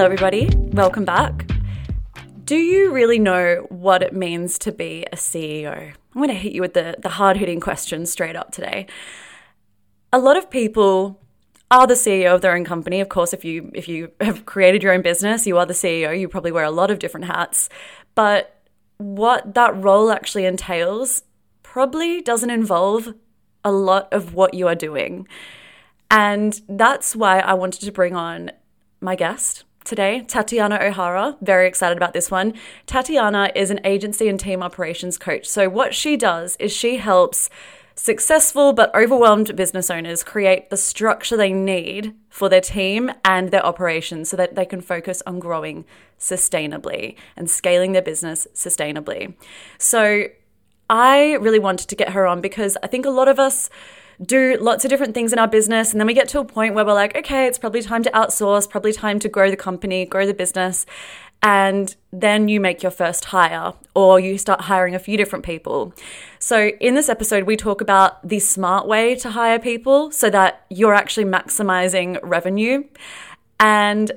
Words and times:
Hello, 0.00 0.06
everybody. 0.06 0.48
Welcome 0.72 1.04
back. 1.04 1.46
Do 2.46 2.56
you 2.56 2.90
really 2.90 3.18
know 3.18 3.66
what 3.68 4.02
it 4.02 4.14
means 4.14 4.58
to 4.60 4.72
be 4.72 5.04
a 5.12 5.16
CEO? 5.16 5.92
I'm 5.92 5.94
going 6.14 6.28
to 6.28 6.34
hit 6.34 6.54
you 6.54 6.62
with 6.62 6.72
the, 6.72 6.96
the 6.98 7.10
hard 7.10 7.36
hitting 7.36 7.60
question 7.60 8.06
straight 8.06 8.34
up 8.34 8.50
today. 8.50 8.86
A 10.10 10.18
lot 10.18 10.38
of 10.38 10.48
people 10.48 11.20
are 11.70 11.86
the 11.86 11.92
CEO 11.92 12.34
of 12.34 12.40
their 12.40 12.56
own 12.56 12.64
company. 12.64 13.02
Of 13.02 13.10
course, 13.10 13.34
if 13.34 13.44
you 13.44 13.70
if 13.74 13.88
you 13.88 14.10
have 14.22 14.46
created 14.46 14.82
your 14.82 14.94
own 14.94 15.02
business, 15.02 15.46
you 15.46 15.58
are 15.58 15.66
the 15.66 15.74
CEO. 15.74 16.18
You 16.18 16.28
probably 16.28 16.52
wear 16.52 16.64
a 16.64 16.70
lot 16.70 16.90
of 16.90 16.98
different 16.98 17.26
hats. 17.26 17.68
But 18.14 18.58
what 18.96 19.52
that 19.52 19.76
role 19.76 20.10
actually 20.10 20.46
entails 20.46 21.24
probably 21.62 22.22
doesn't 22.22 22.48
involve 22.48 23.12
a 23.66 23.70
lot 23.70 24.10
of 24.14 24.32
what 24.32 24.54
you 24.54 24.66
are 24.66 24.74
doing. 24.74 25.28
And 26.10 26.58
that's 26.70 27.14
why 27.14 27.40
I 27.40 27.52
wanted 27.52 27.82
to 27.82 27.92
bring 27.92 28.16
on 28.16 28.50
my 29.02 29.14
guest 29.14 29.64
today, 29.90 30.24
Tatiana 30.28 30.78
O'Hara. 30.80 31.36
Very 31.42 31.66
excited 31.66 31.96
about 31.96 32.12
this 32.12 32.30
one. 32.30 32.54
Tatiana 32.86 33.50
is 33.56 33.72
an 33.72 33.80
agency 33.84 34.28
and 34.28 34.38
team 34.38 34.62
operations 34.62 35.18
coach. 35.18 35.46
So, 35.46 35.68
what 35.68 35.96
she 35.96 36.16
does 36.16 36.56
is 36.60 36.72
she 36.72 36.98
helps 36.98 37.50
successful 37.96 38.72
but 38.72 38.94
overwhelmed 38.94 39.54
business 39.56 39.90
owners 39.90 40.22
create 40.22 40.70
the 40.70 40.76
structure 40.76 41.36
they 41.36 41.52
need 41.52 42.14
for 42.30 42.48
their 42.48 42.60
team 42.60 43.10
and 43.24 43.50
their 43.50 43.66
operations 43.66 44.30
so 44.30 44.36
that 44.36 44.54
they 44.54 44.64
can 44.64 44.80
focus 44.80 45.22
on 45.26 45.40
growing 45.40 45.84
sustainably 46.18 47.16
and 47.36 47.50
scaling 47.50 47.90
their 47.90 48.00
business 48.00 48.46
sustainably. 48.54 49.34
So, 49.76 50.26
I 50.88 51.32
really 51.34 51.58
wanted 51.58 51.88
to 51.88 51.96
get 51.96 52.10
her 52.10 52.28
on 52.28 52.40
because 52.40 52.78
I 52.80 52.86
think 52.86 53.06
a 53.06 53.10
lot 53.10 53.26
of 53.26 53.40
us 53.40 53.68
do 54.24 54.58
lots 54.60 54.84
of 54.84 54.90
different 54.90 55.14
things 55.14 55.32
in 55.32 55.38
our 55.38 55.48
business. 55.48 55.92
And 55.92 56.00
then 56.00 56.06
we 56.06 56.14
get 56.14 56.28
to 56.30 56.40
a 56.40 56.44
point 56.44 56.74
where 56.74 56.84
we're 56.84 56.92
like, 56.92 57.16
okay, 57.16 57.46
it's 57.46 57.58
probably 57.58 57.82
time 57.82 58.02
to 58.02 58.10
outsource, 58.10 58.68
probably 58.68 58.92
time 58.92 59.18
to 59.20 59.28
grow 59.28 59.50
the 59.50 59.56
company, 59.56 60.04
grow 60.04 60.26
the 60.26 60.34
business. 60.34 60.84
And 61.42 61.94
then 62.12 62.48
you 62.48 62.60
make 62.60 62.82
your 62.82 62.90
first 62.90 63.26
hire 63.26 63.72
or 63.94 64.20
you 64.20 64.36
start 64.36 64.62
hiring 64.62 64.94
a 64.94 64.98
few 64.98 65.16
different 65.16 65.44
people. 65.44 65.94
So, 66.38 66.68
in 66.80 66.94
this 66.94 67.08
episode, 67.08 67.44
we 67.44 67.56
talk 67.56 67.80
about 67.80 68.26
the 68.28 68.40
smart 68.40 68.86
way 68.86 69.14
to 69.16 69.30
hire 69.30 69.58
people 69.58 70.10
so 70.10 70.28
that 70.28 70.66
you're 70.68 70.92
actually 70.92 71.24
maximizing 71.24 72.18
revenue. 72.22 72.84
And 73.58 74.12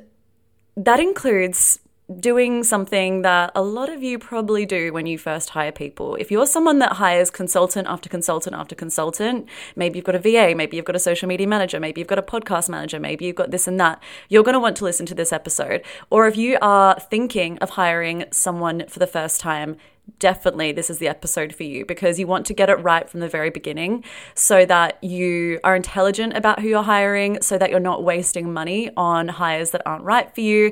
that 0.76 1.00
includes 1.00 1.80
doing 2.20 2.64
something 2.64 3.22
that 3.22 3.52
a 3.56 3.62
lot 3.62 3.90
of 3.90 4.04
you 4.04 4.20
probably 4.20 4.66
do 4.66 4.92
when 4.94 5.06
you 5.06 5.18
first 5.18 5.50
hire 5.50 5.72
people. 5.72 6.16
If 6.16 6.32
you're 6.32 6.46
someone 6.46 6.80
that 6.80 6.94
hires 6.94 7.30
consultant 7.30 7.88
after 7.88 8.10
consultant 8.10 8.56
after 8.56 8.76
consultant, 8.76 9.48
maybe 9.76 9.98
you've 9.98 10.06
got 10.06 10.16
a 10.16 10.20
VA, 10.20 10.54
maybe 10.56 10.78
you've 10.78 10.86
got 10.86 10.96
a 10.96 11.00
social 11.00 11.28
media 11.28 11.48
manager, 11.48 11.80
maybe 11.80 12.02
you've 12.02 12.08
got 12.08 12.20
a 12.20 12.24
podcast 12.24 12.70
manager, 12.70 13.00
maybe 13.00 13.26
you've 13.26 13.36
got 13.36 13.52
this 13.52 13.68
and 13.68 13.80
that, 13.80 14.02
you're 14.30 14.44
going 14.44 14.54
to 14.54 14.60
want 14.60 14.78
to 14.78 14.84
listen 14.84 15.06
to 15.06 15.16
this 15.16 15.34
episode. 15.34 15.84
Or 16.10 16.28
if 16.28 16.38
you 16.38 16.58
are 16.62 17.00
thinking 17.00 17.58
of 17.60 17.72
hiring 17.72 18.26
someone 18.32 18.88
for 18.88 19.00
the 19.00 19.08
first 19.08 19.40
time, 19.40 19.78
definitely 20.20 20.72
this 20.72 20.90
is 20.90 20.98
the 21.00 21.08
episode 21.08 21.54
for 21.54 21.64
you 21.64 21.86
because 21.86 22.20
you 22.20 22.28
want 22.28 22.46
to 22.46 22.54
get 22.54 22.70
it 22.70 22.76
right 22.76 23.10
from 23.10 23.20
the 23.20 23.28
very 23.28 23.50
beginning 23.50 24.04
so 24.36 24.66
that 24.66 25.04
you 25.04 25.60
are 25.64 25.76
intelligent 25.76 26.36
about 26.36 26.60
who 26.60 26.68
you're 26.68 26.84
hiring, 26.84 27.42
so 27.42 27.58
that 27.58 27.70
you're 27.70 27.80
not 27.80 28.04
wasting 28.04 28.54
money 28.54 28.90
on 28.96 29.28
hires 29.28 29.72
that 29.72 29.82
aren't 29.86 30.04
right 30.04 30.34
for 30.34 30.42
you, 30.42 30.72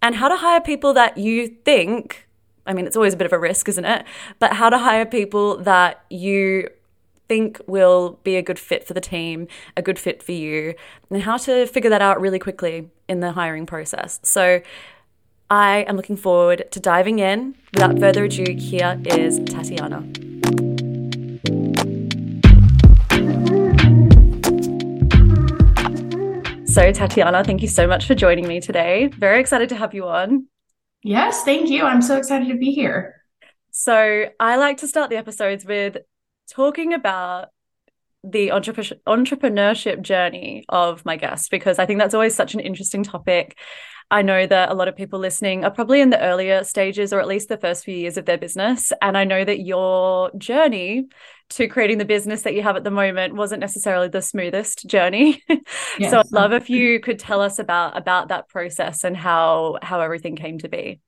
and 0.00 0.16
how 0.16 0.28
to 0.28 0.36
hire 0.36 0.60
people 0.60 0.92
that 0.94 1.16
you 1.18 1.48
think. 1.48 2.26
I 2.66 2.74
mean, 2.74 2.86
it's 2.86 2.96
always 2.96 3.14
a 3.14 3.16
bit 3.16 3.26
of 3.26 3.32
a 3.32 3.38
risk, 3.38 3.68
isn't 3.68 3.84
it? 3.84 4.04
But 4.38 4.54
how 4.54 4.70
to 4.70 4.78
hire 4.78 5.04
people 5.06 5.56
that 5.58 6.04
you 6.10 6.68
think 7.28 7.60
will 7.66 8.20
be 8.24 8.36
a 8.36 8.42
good 8.42 8.58
fit 8.58 8.86
for 8.86 8.94
the 8.94 9.00
team, 9.00 9.48
a 9.76 9.82
good 9.82 9.98
fit 9.98 10.22
for 10.22 10.32
you, 10.32 10.74
and 11.10 11.22
how 11.22 11.38
to 11.38 11.66
figure 11.66 11.90
that 11.90 12.02
out 12.02 12.20
really 12.20 12.38
quickly 12.38 12.90
in 13.08 13.20
the 13.20 13.32
hiring 13.32 13.66
process. 13.66 14.20
So, 14.22 14.60
I 15.52 15.80
am 15.86 15.96
looking 15.96 16.16
forward 16.16 16.64
to 16.70 16.80
diving 16.80 17.18
in. 17.18 17.54
Without 17.74 17.98
further 17.98 18.24
ado, 18.24 18.54
here 18.56 18.98
is 19.04 19.38
Tatiana. 19.40 20.00
So, 26.66 26.90
Tatiana, 26.90 27.44
thank 27.44 27.60
you 27.60 27.68
so 27.68 27.86
much 27.86 28.06
for 28.06 28.14
joining 28.14 28.48
me 28.48 28.62
today. 28.62 29.08
Very 29.08 29.40
excited 29.40 29.68
to 29.68 29.76
have 29.76 29.92
you 29.92 30.08
on. 30.08 30.46
Yes, 31.02 31.44
thank 31.44 31.68
you. 31.68 31.84
I'm 31.84 32.00
so 32.00 32.16
excited 32.16 32.48
to 32.48 32.56
be 32.56 32.72
here. 32.72 33.22
So, 33.72 34.30
I 34.40 34.56
like 34.56 34.78
to 34.78 34.88
start 34.88 35.10
the 35.10 35.16
episodes 35.18 35.66
with 35.66 35.98
talking 36.48 36.94
about 36.94 37.50
the 38.24 38.48
entrepreneurship 38.48 40.02
journey 40.02 40.64
of 40.68 41.04
my 41.04 41.16
guest 41.16 41.50
because 41.50 41.78
I 41.78 41.86
think 41.86 41.98
that's 41.98 42.14
always 42.14 42.34
such 42.34 42.54
an 42.54 42.60
interesting 42.60 43.02
topic. 43.02 43.58
I 44.10 44.22
know 44.22 44.46
that 44.46 44.70
a 44.70 44.74
lot 44.74 44.88
of 44.88 44.96
people 44.96 45.18
listening 45.18 45.64
are 45.64 45.70
probably 45.70 46.00
in 46.00 46.10
the 46.10 46.20
earlier 46.20 46.64
stages 46.64 47.12
or 47.12 47.20
at 47.20 47.26
least 47.26 47.48
the 47.48 47.56
first 47.56 47.84
few 47.84 47.94
years 47.94 48.18
of 48.18 48.26
their 48.26 48.36
business. 48.36 48.92
And 49.00 49.16
I 49.16 49.24
know 49.24 49.42
that 49.42 49.60
your 49.60 50.30
journey 50.36 51.06
to 51.50 51.66
creating 51.66 51.98
the 51.98 52.04
business 52.04 52.42
that 52.42 52.54
you 52.54 52.62
have 52.62 52.76
at 52.76 52.84
the 52.84 52.90
moment 52.90 53.34
wasn't 53.34 53.60
necessarily 53.60 54.08
the 54.08 54.22
smoothest 54.22 54.86
journey. 54.86 55.42
Yes. 55.98 56.10
so 56.10 56.20
I'd 56.20 56.32
love 56.32 56.52
if 56.52 56.70
you 56.70 57.00
could 57.00 57.18
tell 57.18 57.42
us 57.42 57.58
about 57.58 57.98
about 57.98 58.28
that 58.28 58.48
process 58.48 59.04
and 59.04 59.14
how 59.14 59.78
how 59.82 60.00
everything 60.00 60.36
came 60.36 60.58
to 60.58 60.68
be. 60.68 61.00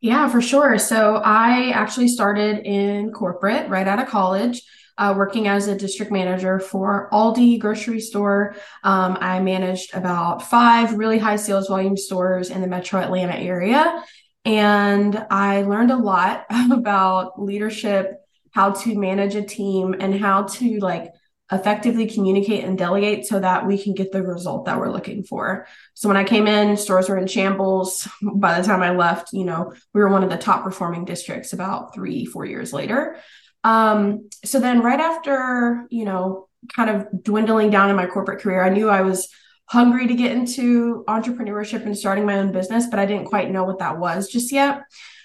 Yeah, 0.00 0.28
for 0.28 0.42
sure. 0.42 0.78
So 0.78 1.16
I 1.16 1.70
actually 1.70 2.08
started 2.08 2.66
in 2.66 3.12
corporate 3.12 3.68
right 3.70 3.86
out 3.86 3.98
of 4.00 4.08
college 4.08 4.62
uh, 5.00 5.14
working 5.16 5.48
as 5.48 5.66
a 5.66 5.74
district 5.74 6.12
manager 6.12 6.60
for 6.60 7.08
Aldi 7.10 7.58
grocery 7.58 8.00
store. 8.00 8.54
Um, 8.84 9.16
I 9.18 9.40
managed 9.40 9.94
about 9.94 10.42
five 10.42 10.92
really 10.92 11.18
high 11.18 11.36
sales 11.36 11.68
volume 11.68 11.96
stores 11.96 12.50
in 12.50 12.60
the 12.60 12.66
metro 12.66 13.00
Atlanta 13.00 13.34
area. 13.34 14.04
And 14.44 15.26
I 15.30 15.62
learned 15.62 15.90
a 15.90 15.96
lot 15.96 16.44
about 16.70 17.42
leadership, 17.42 18.12
how 18.50 18.72
to 18.72 18.94
manage 18.94 19.34
a 19.34 19.42
team, 19.42 19.96
and 19.98 20.14
how 20.14 20.42
to 20.42 20.78
like 20.80 21.12
effectively 21.50 22.06
communicate 22.06 22.62
and 22.62 22.76
delegate 22.76 23.26
so 23.26 23.40
that 23.40 23.66
we 23.66 23.82
can 23.82 23.94
get 23.94 24.12
the 24.12 24.22
result 24.22 24.66
that 24.66 24.78
we're 24.78 24.92
looking 24.92 25.22
for. 25.24 25.66
So 25.94 26.08
when 26.08 26.16
I 26.18 26.24
came 26.24 26.46
in, 26.46 26.76
stores 26.76 27.08
were 27.08 27.16
in 27.16 27.26
shambles. 27.26 28.06
By 28.22 28.60
the 28.60 28.66
time 28.66 28.82
I 28.82 28.94
left, 28.94 29.32
you 29.32 29.44
know, 29.44 29.72
we 29.94 30.02
were 30.02 30.10
one 30.10 30.22
of 30.22 30.30
the 30.30 30.36
top 30.36 30.62
performing 30.62 31.06
districts 31.06 31.54
about 31.54 31.94
three, 31.94 32.26
four 32.26 32.44
years 32.44 32.72
later. 32.72 33.16
Um, 33.64 34.28
so 34.44 34.60
then 34.60 34.80
right 34.80 35.00
after, 35.00 35.86
you 35.90 36.04
know, 36.04 36.48
kind 36.74 36.90
of 36.90 37.22
dwindling 37.22 37.70
down 37.70 37.90
in 37.90 37.96
my 37.96 38.06
corporate 38.06 38.40
career, 38.40 38.62
I 38.62 38.70
knew 38.70 38.88
I 38.88 39.02
was 39.02 39.28
hungry 39.66 40.06
to 40.08 40.14
get 40.14 40.32
into 40.32 41.04
entrepreneurship 41.06 41.84
and 41.84 41.96
starting 41.96 42.26
my 42.26 42.38
own 42.38 42.52
business, 42.52 42.86
but 42.90 42.98
I 42.98 43.06
didn't 43.06 43.26
quite 43.26 43.50
know 43.50 43.64
what 43.64 43.78
that 43.78 43.98
was 43.98 44.28
just 44.28 44.50
yet. 44.50 44.80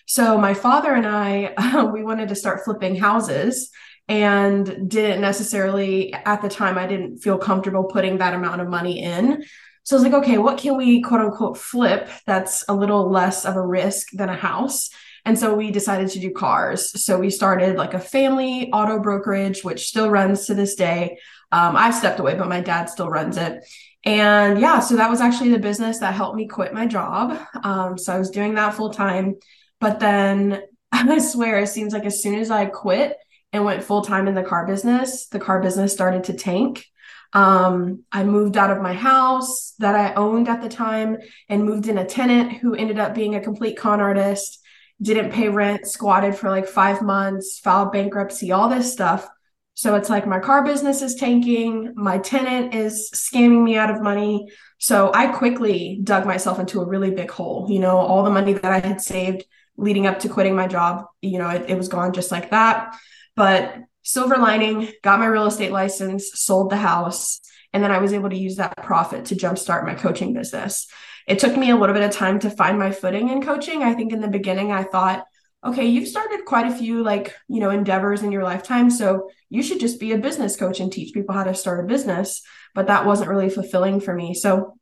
So 0.06 0.38
my 0.38 0.54
father 0.54 0.94
and 0.94 1.08
I, 1.08 1.54
uh, 1.58 1.86
we 1.94 2.04
wanted 2.04 2.30
to 2.30 2.36
start 2.36 2.64
flipping 2.64 2.96
houses 2.96 3.72
and 4.08 4.90
didn't 4.90 5.22
necessarily 5.22 6.14
at 6.14 6.42
the 6.42 6.50
time 6.50 6.78
I 6.78 6.86
didn't 6.86 7.18
feel 7.18 7.40
comfortable 7.40 7.86
putting 7.86 8.20
that 8.20 8.36
amount 8.36 8.62
of 8.62 8.68
money 8.70 9.02
in. 9.02 9.44
So 9.84 9.96
I 9.96 9.98
was 9.98 10.04
like, 10.04 10.24
okay, 10.24 10.38
what 10.38 10.60
can 10.60 10.78
we 10.78 11.02
quote 11.02 11.22
unquote 11.22 11.58
flip 11.58 12.10
that's 12.26 12.64
a 12.68 12.74
little 12.74 13.10
less 13.10 13.46
of 13.46 13.56
a 13.56 13.66
risk 13.66 14.10
than 14.14 14.30
a 14.30 14.36
house? 14.36 14.90
And 15.26 15.38
so 15.38 15.56
we 15.56 15.72
decided 15.72 16.10
to 16.10 16.20
do 16.20 16.32
cars. 16.32 17.04
So 17.04 17.18
we 17.18 17.32
started 17.32 17.78
like 17.78 17.96
a 17.96 18.00
family 18.00 18.72
auto 18.72 19.00
brokerage, 19.00 19.64
which 19.64 19.88
still 19.88 20.10
runs 20.10 20.46
to 20.46 20.54
this 20.54 20.76
day. 20.76 21.18
Um, 21.52 21.76
I've 21.76 21.96
stepped 21.96 22.20
away, 22.20 22.36
but 22.36 22.48
my 22.48 22.62
dad 22.62 22.90
still 22.90 23.10
runs 23.10 23.38
it. 23.38 23.66
And 24.04 24.60
yeah, 24.60 24.80
so 24.80 24.98
that 24.98 25.10
was 25.10 25.22
actually 25.22 25.50
the 25.50 25.60
business 25.60 26.00
that 26.00 26.14
helped 26.14 26.36
me 26.36 26.48
quit 26.48 26.76
my 26.76 26.86
job. 26.86 27.40
Um, 27.64 27.98
so 27.98 28.14
I 28.14 28.20
was 28.20 28.30
doing 28.30 28.54
that 28.54 28.76
full 28.76 28.92
time. 28.92 29.36
But 29.80 30.00
then 30.00 30.62
I 30.92 31.18
swear, 31.18 31.60
it 31.60 31.68
seems 31.68 31.92
like 31.92 32.06
as 32.06 32.22
soon 32.22 32.36
as 32.36 32.52
I 32.52 32.66
quit 32.66 33.18
and 33.52 33.66
went 33.66 33.84
full 33.84 34.04
time 34.04 34.28
in 34.28 34.36
the 34.36 34.44
car 34.44 34.68
business, 34.68 35.28
the 35.28 35.40
car 35.40 35.60
business 35.60 35.92
started 35.92 36.26
to 36.26 36.34
tank. 36.34 36.86
Um, 37.34 38.04
I 38.12 38.24
moved 38.24 38.58
out 38.58 38.72
of 38.72 38.82
my 38.82 38.94
house 38.94 39.74
that 39.80 39.96
I 39.96 40.14
owned 40.14 40.48
at 40.48 40.62
the 40.62 40.70
time 40.70 41.18
and 41.50 41.66
moved 41.66 41.88
in 41.88 41.98
a 41.98 42.06
tenant 42.06 42.54
who 42.54 42.76
ended 42.76 43.00
up 43.00 43.16
being 43.16 43.36
a 43.36 43.42
complete 43.42 43.78
con 43.78 44.00
artist 44.00 44.60
didn't 45.02 45.32
pay 45.32 45.50
rent, 45.50 45.88
squatted 45.88 46.36
for 46.36 46.50
like 46.50 46.68
five 46.68 47.02
months, 47.02 47.60
filed 47.60 47.92
bankruptcy, 47.92 48.52
all 48.52 48.70
this 48.70 48.92
stuff. 48.92 49.28
So 49.74 49.96
it's 49.96 50.10
like 50.10 50.26
my 50.26 50.40
car 50.40 50.64
business 50.64 51.02
is 51.02 51.16
tanking, 51.16 51.94
my 51.96 52.18
tenant 52.18 52.74
is 52.74 53.12
scamming 53.14 53.62
me 53.62 53.76
out 53.76 53.92
of 53.92 54.02
money. 54.02 54.48
So 54.78 55.12
I 55.14 55.28
quickly 55.28 56.00
dug 56.02 56.26
myself 56.26 56.60
into 56.60 56.82
a 56.82 56.88
really 56.88 57.12
big 57.12 57.30
hole. 57.30 57.68
You 57.70 57.80
know, 57.80 57.98
all 57.98 58.24
the 58.24 58.30
money 58.30 58.54
that 58.54 58.72
I 58.72 58.80
had 58.80 59.02
saved 59.02 59.44
leading 59.76 60.08
up 60.08 60.20
to 60.20 60.30
quitting 60.30 60.56
my 60.56 60.68
job, 60.68 61.06
you 61.22 61.40
know, 61.40 61.50
it, 61.50 61.70
it 61.70 61.78
was 61.78 61.90
gone 61.90 62.14
just 62.14 62.32
like 62.32 62.52
that. 62.52 62.96
But 63.36 63.76
silver 64.04 64.38
lining, 64.38 64.90
got 65.04 65.20
my 65.20 65.26
real 65.26 65.48
estate 65.48 65.74
license, 65.74 66.32
sold 66.40 66.70
the 66.70 66.78
house, 66.78 67.42
and 67.74 67.84
then 67.84 67.92
I 67.92 67.98
was 67.98 68.14
able 68.14 68.30
to 68.30 68.38
use 68.38 68.56
that 68.56 68.78
profit 68.78 69.26
to 69.26 69.36
jumpstart 69.36 69.86
my 69.86 69.96
coaching 69.96 70.34
business 70.34 70.88
it 71.28 71.40
took 71.40 71.58
me 71.58 71.72
a 71.72 71.76
little 71.76 71.96
bit 71.96 72.04
of 72.04 72.12
time 72.12 72.40
to 72.40 72.50
find 72.50 72.78
my 72.78 72.92
footing 72.92 73.30
in 73.30 73.42
coaching. 73.42 73.84
I 73.84 73.94
think 73.94 74.14
in 74.14 74.22
the 74.22 74.28
beginning, 74.28 74.72
I 74.72 74.84
thought, 74.84 75.26
okay, 75.64 75.86
you've 75.86 76.08
started 76.08 76.46
quite 76.46 76.68
a 76.68 76.76
few 76.76 77.04
like, 77.04 77.34
you 77.48 77.60
know, 77.60 77.72
endeavors 77.72 78.22
in 78.22 78.32
your 78.32 78.44
lifetime. 78.44 78.92
So 78.92 79.30
you 79.50 79.64
should 79.64 79.80
just 79.80 80.00
be 80.00 80.12
a 80.12 80.18
business 80.18 80.56
coach 80.56 80.80
and 80.80 80.92
teach 80.92 81.14
people 81.14 81.34
how 81.34 81.44
to 81.44 81.56
start 81.56 81.84
a 81.84 81.88
business. 81.88 82.44
But 82.76 82.88
that 82.88 83.06
wasn't 83.06 83.30
really 83.30 83.50
fulfilling 83.50 84.00
for 84.00 84.14
me. 84.14 84.36
So 84.36 84.78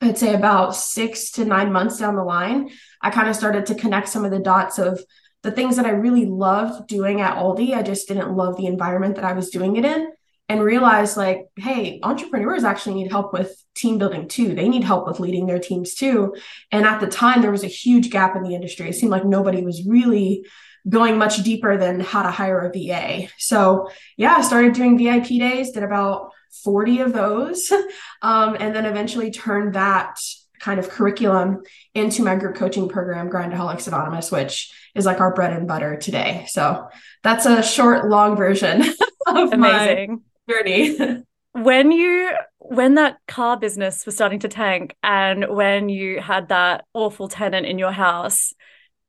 I'd 0.00 0.18
say 0.18 0.34
about 0.34 0.76
six 0.76 1.30
to 1.32 1.44
nine 1.44 1.72
months 1.72 1.98
down 1.98 2.16
the 2.16 2.24
line, 2.24 2.70
I 3.00 3.10
kind 3.10 3.28
of 3.28 3.36
started 3.36 3.66
to 3.66 3.74
connect 3.74 4.08
some 4.08 4.24
of 4.24 4.30
the 4.30 4.38
dots 4.38 4.78
of 4.78 5.00
the 5.42 5.50
things 5.50 5.76
that 5.76 5.86
I 5.86 5.90
really 5.90 6.26
loved 6.26 6.88
doing 6.88 7.20
at 7.20 7.36
Aldi. 7.36 7.74
I 7.74 7.82
just 7.82 8.08
didn't 8.08 8.36
love 8.36 8.56
the 8.56 8.66
environment 8.66 9.16
that 9.16 9.24
I 9.24 9.32
was 9.32 9.50
doing 9.50 9.76
it 9.76 9.84
in 9.84 10.08
and 10.48 10.62
realized 10.62 11.16
like, 11.16 11.46
hey, 11.56 12.00
entrepreneurs 12.02 12.64
actually 12.64 12.94
need 12.94 13.10
help 13.10 13.32
with 13.32 13.62
team 13.74 13.98
building 13.98 14.28
too. 14.28 14.54
They 14.54 14.68
need 14.68 14.84
help 14.84 15.06
with 15.06 15.20
leading 15.20 15.46
their 15.46 15.58
teams 15.58 15.94
too. 15.94 16.34
And 16.72 16.86
at 16.86 17.00
the 17.00 17.06
time, 17.06 17.42
there 17.42 17.50
was 17.50 17.64
a 17.64 17.68
huge 17.68 18.10
gap 18.10 18.34
in 18.34 18.42
the 18.42 18.54
industry. 18.54 18.88
It 18.88 18.94
seemed 18.94 19.12
like 19.12 19.24
nobody 19.24 19.62
was 19.62 19.86
really 19.86 20.46
going 20.88 21.18
much 21.18 21.42
deeper 21.42 21.76
than 21.76 22.00
how 22.00 22.22
to 22.22 22.30
hire 22.30 22.60
a 22.60 22.72
VA. 22.72 23.28
So 23.36 23.90
yeah, 24.16 24.36
I 24.38 24.42
started 24.42 24.72
doing 24.72 24.96
VIP 24.96 25.28
days, 25.28 25.72
did 25.72 25.82
about 25.82 26.32
40 26.64 27.00
of 27.00 27.12
those, 27.12 27.70
um, 28.22 28.56
and 28.58 28.74
then 28.74 28.86
eventually 28.86 29.30
turned 29.30 29.74
that 29.74 30.18
kind 30.60 30.80
of 30.80 30.88
curriculum 30.88 31.62
into 31.94 32.22
my 32.22 32.34
group 32.34 32.56
coaching 32.56 32.88
program, 32.88 33.30
Grindaholics 33.30 33.86
Anonymous, 33.86 34.32
which 34.32 34.72
is 34.94 35.06
like 35.06 35.20
our 35.20 35.32
bread 35.34 35.52
and 35.52 35.68
butter 35.68 35.96
today. 35.96 36.46
So 36.48 36.88
that's 37.22 37.46
a 37.46 37.62
short, 37.62 38.08
long 38.08 38.36
version 38.36 38.82
of 39.26 39.52
Amazing. 39.52 40.22
Journey. 40.48 41.22
when 41.52 41.90
you 41.90 42.30
when 42.58 42.94
that 42.94 43.18
car 43.26 43.58
business 43.58 44.04
was 44.06 44.14
starting 44.14 44.38
to 44.40 44.48
tank 44.48 44.94
and 45.02 45.48
when 45.48 45.88
you 45.88 46.20
had 46.20 46.48
that 46.48 46.84
awful 46.94 47.28
tenant 47.28 47.66
in 47.66 47.78
your 47.78 47.92
house 47.92 48.52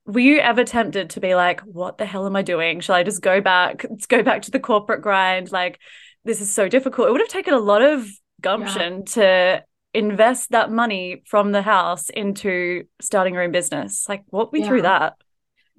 were 0.06 0.20
you 0.20 0.40
ever 0.40 0.64
tempted 0.64 1.12
to 1.12 1.20
be 1.20 1.36
like 1.36 1.60
what 1.62 1.98
the 1.98 2.06
hell 2.06 2.26
am 2.26 2.36
i 2.36 2.42
doing 2.42 2.80
shall 2.80 2.96
i 2.96 3.04
just 3.04 3.22
go 3.22 3.42
back 3.42 3.86
let's 3.90 4.06
go 4.06 4.24
back 4.24 4.42
to 4.42 4.52
the 4.52 4.60
corporate 4.60 5.02
grind 5.02 5.52
like 5.52 5.80
this 6.24 6.42
is 6.42 6.52
so 6.52 6.68
difficult 6.68 7.08
it 7.08 7.12
would 7.12 7.22
have 7.22 7.30
taken 7.30 7.54
a 7.54 7.60
lot 7.60 7.82
of 7.82 8.08
gumption 8.42 9.00
yeah. 9.00 9.04
to 9.06 9.64
invest 9.94 10.52
that 10.52 10.72
money 10.72 11.22
from 11.26 11.52
the 11.52 11.62
house 11.62 12.10
into 12.10 12.84
starting 13.02 13.34
your 13.34 13.44
own 13.44 13.52
business 13.52 14.06
like 14.08 14.24
walk 14.32 14.54
me 14.54 14.62
yeah. 14.62 14.68
through 14.68 14.82
that 14.82 15.14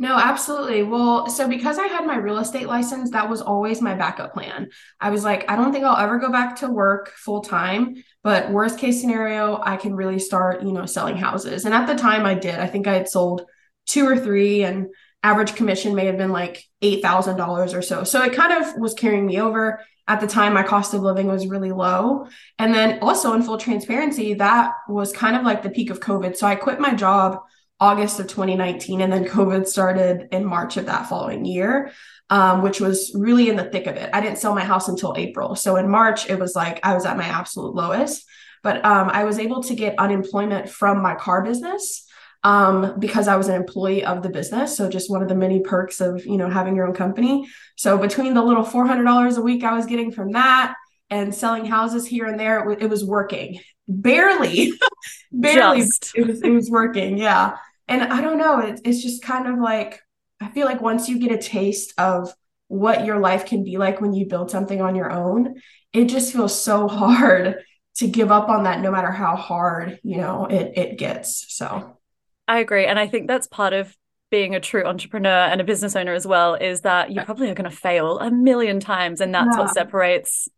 no, 0.01 0.17
absolutely. 0.17 0.83
Well, 0.83 1.29
so 1.29 1.47
because 1.47 1.79
I 1.79 1.87
had 1.87 2.07
my 2.07 2.17
real 2.17 2.39
estate 2.39 2.67
license, 2.67 3.11
that 3.11 3.29
was 3.29 3.43
always 3.43 3.83
my 3.83 3.95
backup 3.95 4.33
plan. 4.33 4.71
I 4.99 5.11
was 5.11 5.25
like, 5.25 5.49
I 5.51 5.57
don't 5.57 5.75
think 5.75 5.85
I'll 5.85 6.03
ever 6.03 6.19
go 6.19 6.33
back 6.33 6.57
to 6.61 6.71
work 6.71 7.11
full 7.11 7.43
time, 7.43 8.03
but 8.23 8.51
worst 8.51 8.79
case 8.79 8.99
scenario, 8.99 9.61
I 9.63 9.77
can 9.77 9.95
really 9.95 10.19
start, 10.19 10.63
you 10.63 10.73
know, 10.73 10.87
selling 10.87 11.19
houses. 11.19 11.67
And 11.67 11.75
at 11.75 11.87
the 11.87 11.97
time 11.97 12.25
I 12.25 12.33
did. 12.33 12.55
I 12.55 12.67
think 12.67 12.87
I 12.87 12.95
had 12.95 13.11
sold 13.11 13.45
two 13.87 14.09
or 14.09 14.19
three 14.19 14.65
and 14.65 14.87
average 15.23 15.55
commission 15.55 15.95
may 15.95 16.07
have 16.07 16.17
been 16.17 16.33
like 16.33 16.65
$8,000 16.83 17.75
or 17.75 17.83
so. 17.83 18.03
So 18.05 18.23
it 18.23 18.33
kind 18.33 18.65
of 18.65 18.79
was 18.79 18.95
carrying 18.95 19.27
me 19.27 19.39
over. 19.39 19.85
At 20.09 20.23
the 20.23 20.27
time, 20.27 20.55
my 20.55 20.63
cost 20.63 20.95
of 20.95 21.03
living 21.03 21.27
was 21.27 21.47
really 21.47 21.73
low. 21.73 22.27
And 22.59 22.73
then 22.73 23.01
also, 23.01 23.35
in 23.35 23.43
full 23.43 23.59
transparency, 23.59 24.33
that 24.33 24.73
was 24.89 25.13
kind 25.13 25.37
of 25.37 25.43
like 25.43 25.63
the 25.63 25.69
peak 25.69 25.91
of 25.91 26.01
COVID. 26.01 26.39
So 26.39 26.47
I 26.47 26.55
quit 26.55 26.81
my 26.81 26.95
job 26.95 27.41
August 27.81 28.21
of 28.21 28.27
2019, 28.27 29.01
and 29.01 29.13
then 29.13 29.25
COVID 29.25 29.67
started 29.67 30.29
in 30.33 30.45
March 30.45 30.77
of 30.77 30.87
that 30.87 31.09
following 31.09 31.45
year, 31.45 31.93
um, 32.29 32.63
which 32.63 32.81
was 32.81 33.13
really 33.15 33.49
in 33.49 33.57
the 33.57 33.65
thick 33.65 33.87
of 33.87 33.97
it. 33.97 34.11
I 34.13 34.21
didn't 34.21 34.39
sell 34.39 34.55
my 34.55 34.65
house 34.65 34.89
until 34.89 35.15
April. 35.17 35.57
So 35.57 35.77
in 35.77 35.89
March, 35.89 36.29
it 36.29 36.39
was 36.39 36.55
like 36.55 36.81
I 36.83 36.95
was 36.95 37.07
at 37.07 37.17
my 37.17 37.25
absolute 37.25 37.75
lowest. 37.75 38.27
But 38.63 38.85
um, 38.85 39.09
I 39.09 39.25
was 39.25 39.39
able 39.39 39.63
to 39.65 39.75
get 39.75 39.99
unemployment 39.99 40.69
from 40.69 41.03
my 41.03 41.15
car 41.15 41.43
business 41.43 42.07
um, 42.43 42.99
because 42.99 43.29
I 43.29 43.37
was 43.37 43.49
an 43.49 43.55
employee 43.55 44.05
of 44.05 44.23
the 44.23 44.29
business. 44.29 44.77
So 44.77 44.89
just 44.89 45.11
one 45.11 45.23
of 45.23 45.29
the 45.29 45.35
many 45.35 45.61
perks 45.61 46.01
of, 46.01 46.25
you 46.27 46.37
know, 46.37 46.49
having 46.49 46.77
your 46.77 46.87
own 46.87 46.95
company. 46.95 47.49
So 47.77 47.99
between 47.99 48.35
the 48.35 48.43
little 48.43 48.65
$400 48.65 49.37
a 49.37 49.41
week 49.41 49.65
I 49.65 49.75
was 49.75 49.87
getting 49.87 50.13
from 50.13 50.33
that 50.33 50.75
and 51.11 51.35
selling 51.35 51.65
houses 51.65 52.07
here 52.07 52.27
and 52.27 52.39
there, 52.39 52.59
it, 52.59 52.63
w- 52.63 52.79
it 52.81 52.89
was 52.89 53.05
working. 53.05 53.61
Barely, 53.89 54.73
barely. 55.33 55.81
It 56.15 56.27
was, 56.27 56.43
it 56.43 56.51
was 56.51 56.71
working. 56.71 57.19
Yeah. 57.19 57.57
And 57.91 58.03
I 58.05 58.23
don't 58.23 58.39
know. 58.39 58.61
It, 58.61 58.81
it's 58.85 59.03
just 59.03 59.23
kind 59.23 59.47
of 59.47 59.59
like, 59.59 60.01
I 60.41 60.49
feel 60.49 60.65
like 60.65 60.81
once 60.81 61.09
you 61.09 61.19
get 61.19 61.33
a 61.33 61.39
taste 61.39 61.93
of 61.99 62.33
what 62.69 63.05
your 63.05 63.19
life 63.19 63.47
can 63.47 63.65
be 63.65 63.77
like 63.77 64.01
when 64.01 64.15
you 64.15 64.27
build 64.27 64.51
something 64.51 64.81
on 64.81 64.95
your 64.95 65.11
own, 65.11 65.61
it 65.93 66.05
just 66.07 66.33
feels 66.33 66.59
so 66.59 66.87
hard 66.89 67.57
to 67.97 68.07
give 68.07 68.31
up 68.31 68.49
on 68.49 68.63
that 68.63 68.81
no 68.81 68.93
matter 68.93 69.11
how 69.11 69.35
hard, 69.37 69.99
you 70.05 70.17
know, 70.17 70.47
it, 70.47 70.79
it 70.79 70.99
gets. 70.99 71.45
So 71.49 71.99
I 72.47 72.61
agree. 72.61 72.87
And 72.87 72.99
I 72.99 73.09
think 73.09 73.27
that's 73.27 73.49
part 73.49 73.73
of 73.73 73.95
being 74.31 74.55
a 74.55 74.61
true 74.61 74.85
entrepreneur 74.85 75.29
and 75.29 75.61
a 75.61 75.65
business 75.65 75.97
owner 75.97 76.15
as 76.15 76.25
well 76.25 76.55
is 76.55 76.83
that 76.83 77.11
you 77.11 77.21
probably 77.23 77.51
are 77.51 77.55
going 77.55 77.69
to 77.69 77.77
fail 77.77 78.21
a 78.21 78.31
million 78.31 78.79
times. 78.79 79.21
And 79.21 79.35
that's 79.35 79.57
yeah. 79.57 79.65
what 79.65 79.75
separates 79.75 80.49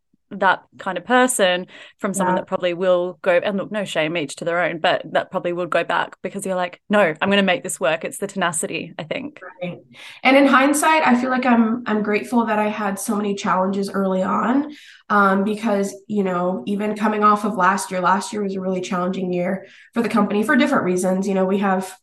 that 0.40 0.64
kind 0.78 0.98
of 0.98 1.04
person 1.04 1.66
from 1.98 2.14
someone 2.14 2.36
yeah. 2.36 2.40
that 2.40 2.46
probably 2.46 2.74
will 2.74 3.18
go 3.22 3.38
and 3.38 3.56
look 3.56 3.70
no 3.70 3.84
shame 3.84 4.16
each 4.16 4.36
to 4.36 4.44
their 4.44 4.60
own 4.60 4.78
but 4.78 5.02
that 5.12 5.30
probably 5.30 5.52
would 5.52 5.70
go 5.70 5.84
back 5.84 6.16
because 6.22 6.44
you're 6.46 6.56
like 6.56 6.80
no 6.88 7.14
i'm 7.20 7.28
going 7.28 7.36
to 7.36 7.42
make 7.42 7.62
this 7.62 7.78
work. 7.78 8.04
It's 8.04 8.18
the 8.18 8.26
tenacity 8.26 8.94
i 8.98 9.04
think. 9.04 9.40
Right. 9.62 9.78
And 10.22 10.36
in 10.36 10.46
hindsight 10.46 11.06
i 11.06 11.20
feel 11.20 11.30
like 11.30 11.46
i'm 11.46 11.82
i'm 11.86 12.02
grateful 12.02 12.46
that 12.46 12.58
i 12.58 12.68
had 12.68 12.98
so 12.98 13.16
many 13.16 13.34
challenges 13.34 13.90
early 13.90 14.22
on 14.22 14.74
um, 15.08 15.44
because 15.44 15.94
you 16.06 16.24
know 16.24 16.62
even 16.66 16.96
coming 16.96 17.22
off 17.22 17.44
of 17.44 17.54
last 17.54 17.90
year 17.90 18.00
last 18.00 18.32
year 18.32 18.42
was 18.42 18.54
a 18.54 18.60
really 18.60 18.80
challenging 18.80 19.32
year 19.32 19.66
for 19.94 20.02
the 20.02 20.08
company 20.08 20.42
for 20.42 20.56
different 20.56 20.84
reasons. 20.84 21.28
You 21.28 21.34
know 21.34 21.44
we 21.44 21.58
have 21.58 21.96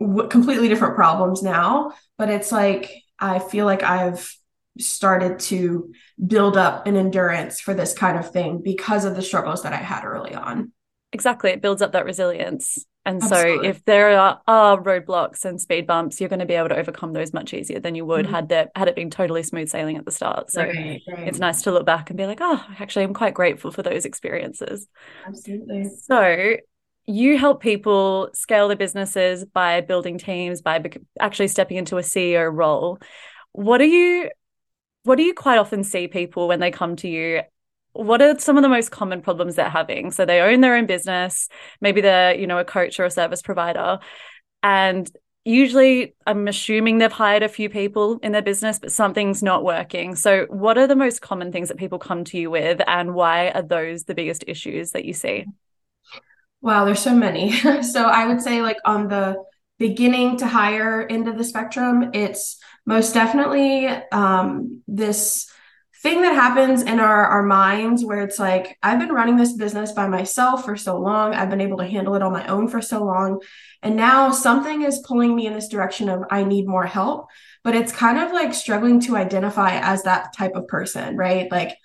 w- 0.00 0.28
completely 0.28 0.68
different 0.68 0.94
problems 0.94 1.42
now 1.42 1.92
but 2.16 2.28
it's 2.28 2.52
like 2.52 3.02
i 3.18 3.38
feel 3.38 3.64
like 3.64 3.82
i've 3.82 4.37
started 4.78 5.38
to 5.38 5.92
build 6.24 6.56
up 6.56 6.86
an 6.86 6.96
endurance 6.96 7.60
for 7.60 7.74
this 7.74 7.94
kind 7.94 8.18
of 8.18 8.30
thing 8.30 8.60
because 8.62 9.04
of 9.04 9.16
the 9.16 9.22
struggles 9.22 9.62
that 9.62 9.72
I 9.72 9.76
had 9.76 10.04
early 10.04 10.34
on. 10.34 10.72
Exactly. 11.12 11.50
It 11.50 11.62
builds 11.62 11.82
up 11.82 11.92
that 11.92 12.04
resilience. 12.04 12.84
And 13.06 13.22
Absolutely. 13.22 13.64
so 13.64 13.70
if 13.70 13.84
there 13.86 14.18
are, 14.18 14.40
are, 14.46 14.82
roadblocks 14.82 15.46
and 15.46 15.58
speed 15.58 15.86
bumps, 15.86 16.20
you're 16.20 16.28
going 16.28 16.40
to 16.40 16.46
be 16.46 16.54
able 16.54 16.68
to 16.68 16.76
overcome 16.76 17.14
those 17.14 17.32
much 17.32 17.54
easier 17.54 17.80
than 17.80 17.94
you 17.94 18.04
would 18.04 18.26
mm-hmm. 18.26 18.34
had 18.34 18.48
that 18.50 18.70
had 18.76 18.88
it 18.88 18.96
been 18.96 19.08
totally 19.08 19.42
smooth 19.42 19.70
sailing 19.70 19.96
at 19.96 20.04
the 20.04 20.10
start. 20.10 20.50
So 20.50 20.62
right, 20.62 21.00
right. 21.08 21.28
it's 21.28 21.38
nice 21.38 21.62
to 21.62 21.72
look 21.72 21.86
back 21.86 22.10
and 22.10 22.18
be 22.18 22.26
like, 22.26 22.40
oh, 22.42 22.62
actually 22.78 23.04
I'm 23.04 23.14
quite 23.14 23.32
grateful 23.32 23.70
for 23.70 23.82
those 23.82 24.04
experiences. 24.04 24.86
Absolutely. 25.26 25.88
So 26.02 26.56
you 27.06 27.38
help 27.38 27.62
people 27.62 28.28
scale 28.34 28.68
their 28.68 28.76
businesses 28.76 29.42
by 29.46 29.80
building 29.80 30.18
teams, 30.18 30.60
by 30.60 30.84
actually 31.18 31.48
stepping 31.48 31.78
into 31.78 31.96
a 31.96 32.02
CEO 32.02 32.52
role. 32.52 32.98
What 33.52 33.80
are 33.80 33.86
you 33.86 34.28
what 35.08 35.16
do 35.16 35.24
you 35.24 35.32
quite 35.32 35.58
often 35.58 35.82
see 35.82 36.06
people 36.06 36.46
when 36.48 36.60
they 36.60 36.70
come 36.70 36.94
to 36.96 37.08
you? 37.08 37.40
What 37.94 38.20
are 38.20 38.38
some 38.38 38.58
of 38.58 38.62
the 38.62 38.68
most 38.68 38.90
common 38.90 39.22
problems 39.22 39.56
they're 39.56 39.70
having? 39.70 40.10
So 40.10 40.26
they 40.26 40.40
own 40.40 40.60
their 40.60 40.76
own 40.76 40.86
business 40.86 41.48
maybe 41.80 42.00
they're 42.00 42.34
you 42.34 42.46
know 42.46 42.58
a 42.58 42.64
coach 42.64 43.00
or 43.00 43.04
a 43.04 43.10
service 43.10 43.42
provider 43.42 43.98
and 44.62 45.10
usually 45.44 46.14
i'm 46.26 46.46
assuming 46.46 46.98
they've 46.98 47.10
hired 47.12 47.42
a 47.42 47.48
few 47.48 47.70
people 47.70 48.18
in 48.22 48.32
their 48.32 48.42
business 48.42 48.78
but 48.78 48.92
something's 48.92 49.42
not 49.42 49.64
working. 49.64 50.14
So 50.14 50.46
what 50.50 50.76
are 50.76 50.86
the 50.86 50.96
most 50.96 51.22
common 51.22 51.52
things 51.52 51.68
that 51.68 51.78
people 51.78 51.98
come 51.98 52.24
to 52.24 52.38
you 52.38 52.50
with 52.50 52.80
and 52.86 53.14
why 53.14 53.50
are 53.50 53.62
those 53.62 54.04
the 54.04 54.14
biggest 54.14 54.44
issues 54.46 54.92
that 54.92 55.04
you 55.04 55.14
see? 55.14 55.46
Wow 56.60 56.84
there's 56.84 57.00
so 57.00 57.14
many. 57.14 57.52
So 57.82 58.06
i 58.06 58.26
would 58.26 58.42
say 58.42 58.62
like 58.62 58.78
on 58.84 59.08
the 59.08 59.36
beginning 59.78 60.36
to 60.38 60.46
higher 60.46 61.06
end 61.06 61.28
of 61.28 61.38
the 61.38 61.44
spectrum 61.44 62.10
it's 62.12 62.57
most 62.88 63.12
definitely 63.12 63.86
um, 63.86 64.82
this 64.88 65.52
thing 66.02 66.22
that 66.22 66.32
happens 66.32 66.80
in 66.80 66.98
our, 67.00 67.26
our 67.26 67.42
minds 67.42 68.02
where 68.02 68.22
it's 68.22 68.38
like 68.38 68.78
i've 68.82 68.98
been 68.98 69.12
running 69.12 69.36
this 69.36 69.52
business 69.52 69.92
by 69.92 70.06
myself 70.08 70.64
for 70.64 70.76
so 70.76 70.98
long. 70.98 71.34
I've 71.34 71.50
been 71.50 71.60
able 71.60 71.78
to 71.78 71.86
handle 71.86 72.14
it 72.14 72.22
on 72.22 72.32
my 72.32 72.46
own 72.46 72.68
for 72.68 72.80
so 72.80 73.04
long. 73.04 73.40
And 73.82 73.94
now 73.94 74.30
something 74.30 74.82
is 74.82 75.04
pulling 75.04 75.36
me 75.36 75.46
in 75.46 75.52
this 75.52 75.68
direction 75.68 76.08
of 76.08 76.22
i 76.30 76.44
need 76.44 76.66
more 76.66 76.86
help. 76.86 77.26
But 77.62 77.74
it's 77.74 77.92
kind 77.92 78.18
of 78.18 78.32
like 78.32 78.54
struggling 78.54 79.00
to 79.00 79.16
identify 79.16 79.78
as 79.80 80.04
that 80.04 80.34
type 80.34 80.54
of 80.54 80.66
person 80.66 81.14
right? 81.14 81.50
Like 81.50 81.76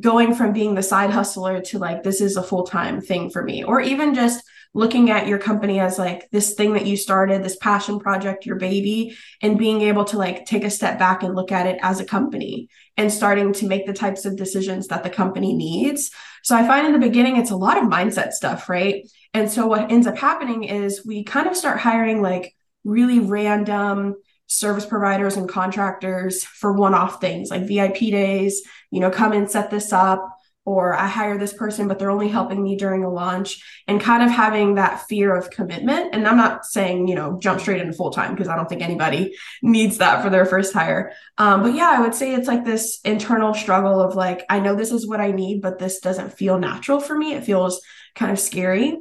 going 0.00 0.34
from 0.34 0.54
being 0.54 0.74
the 0.74 0.82
side 0.82 1.10
hustler 1.10 1.60
to 1.60 1.78
like 1.78 2.02
this 2.02 2.22
is 2.22 2.36
a 2.36 2.42
full-time 2.42 3.02
thing 3.02 3.28
for 3.28 3.42
me. 3.42 3.62
Or 3.62 3.80
even 3.80 4.14
just 4.14 4.42
looking 4.76 5.08
at 5.08 5.26
your 5.26 5.38
company 5.38 5.80
as 5.80 5.98
like 5.98 6.28
this 6.32 6.52
thing 6.52 6.74
that 6.74 6.84
you 6.84 6.98
started, 6.98 7.42
this 7.42 7.56
passion 7.56 7.98
project, 7.98 8.44
your 8.44 8.56
baby, 8.56 9.16
and 9.40 9.58
being 9.58 9.80
able 9.80 10.04
to 10.04 10.18
like 10.18 10.44
take 10.44 10.64
a 10.64 10.70
step 10.70 10.98
back 10.98 11.22
and 11.22 11.34
look 11.34 11.50
at 11.50 11.66
it 11.66 11.78
as 11.80 11.98
a 11.98 12.04
company 12.04 12.68
and 12.98 13.10
starting 13.10 13.54
to 13.54 13.66
make 13.66 13.86
the 13.86 13.94
types 13.94 14.26
of 14.26 14.36
decisions 14.36 14.88
that 14.88 15.02
the 15.02 15.08
company 15.08 15.54
needs. 15.54 16.10
So 16.42 16.54
I 16.54 16.66
find 16.66 16.86
in 16.86 16.92
the 16.92 16.98
beginning, 16.98 17.38
it's 17.38 17.50
a 17.50 17.56
lot 17.56 17.78
of 17.78 17.84
mindset 17.84 18.32
stuff, 18.32 18.68
right? 18.68 19.08
And 19.32 19.50
so 19.50 19.66
what 19.66 19.90
ends 19.90 20.06
up 20.06 20.18
happening 20.18 20.64
is 20.64 21.06
we 21.06 21.24
kind 21.24 21.48
of 21.48 21.56
start 21.56 21.80
hiring 21.80 22.20
like 22.20 22.54
really 22.84 23.18
random 23.18 24.16
service 24.46 24.84
providers 24.84 25.38
and 25.38 25.48
contractors 25.48 26.44
for 26.44 26.74
one 26.74 26.92
off 26.92 27.18
things 27.18 27.50
like 27.50 27.66
VIP 27.66 27.98
days, 27.98 28.60
you 28.90 29.00
know, 29.00 29.10
come 29.10 29.32
and 29.32 29.50
set 29.50 29.70
this 29.70 29.90
up 29.90 30.35
or 30.66 30.94
I 30.94 31.06
hire 31.06 31.38
this 31.38 31.52
person, 31.52 31.86
but 31.86 31.98
they're 31.98 32.10
only 32.10 32.28
helping 32.28 32.60
me 32.60 32.76
during 32.76 33.04
a 33.04 33.10
launch 33.10 33.64
and 33.86 34.00
kind 34.00 34.22
of 34.22 34.30
having 34.30 34.74
that 34.74 35.06
fear 35.08 35.34
of 35.34 35.48
commitment. 35.48 36.12
And 36.12 36.26
I'm 36.26 36.36
not 36.36 36.66
saying, 36.66 37.06
you 37.06 37.14
know, 37.14 37.38
jump 37.40 37.60
straight 37.60 37.80
into 37.80 37.92
full 37.92 38.10
time 38.10 38.34
because 38.34 38.48
I 38.48 38.56
don't 38.56 38.68
think 38.68 38.82
anybody 38.82 39.36
needs 39.62 39.98
that 39.98 40.24
for 40.24 40.28
their 40.28 40.44
first 40.44 40.74
hire. 40.74 41.12
Um, 41.38 41.62
but 41.62 41.74
yeah, 41.74 41.88
I 41.96 42.00
would 42.00 42.16
say 42.16 42.34
it's 42.34 42.48
like 42.48 42.64
this 42.64 43.00
internal 43.04 43.54
struggle 43.54 44.00
of 44.00 44.16
like, 44.16 44.44
I 44.50 44.58
know 44.58 44.74
this 44.74 44.90
is 44.90 45.06
what 45.06 45.20
I 45.20 45.30
need, 45.30 45.62
but 45.62 45.78
this 45.78 46.00
doesn't 46.00 46.32
feel 46.32 46.58
natural 46.58 46.98
for 46.98 47.16
me. 47.16 47.34
It 47.34 47.44
feels 47.44 47.80
kind 48.16 48.32
of 48.32 48.40
scary. 48.40 48.98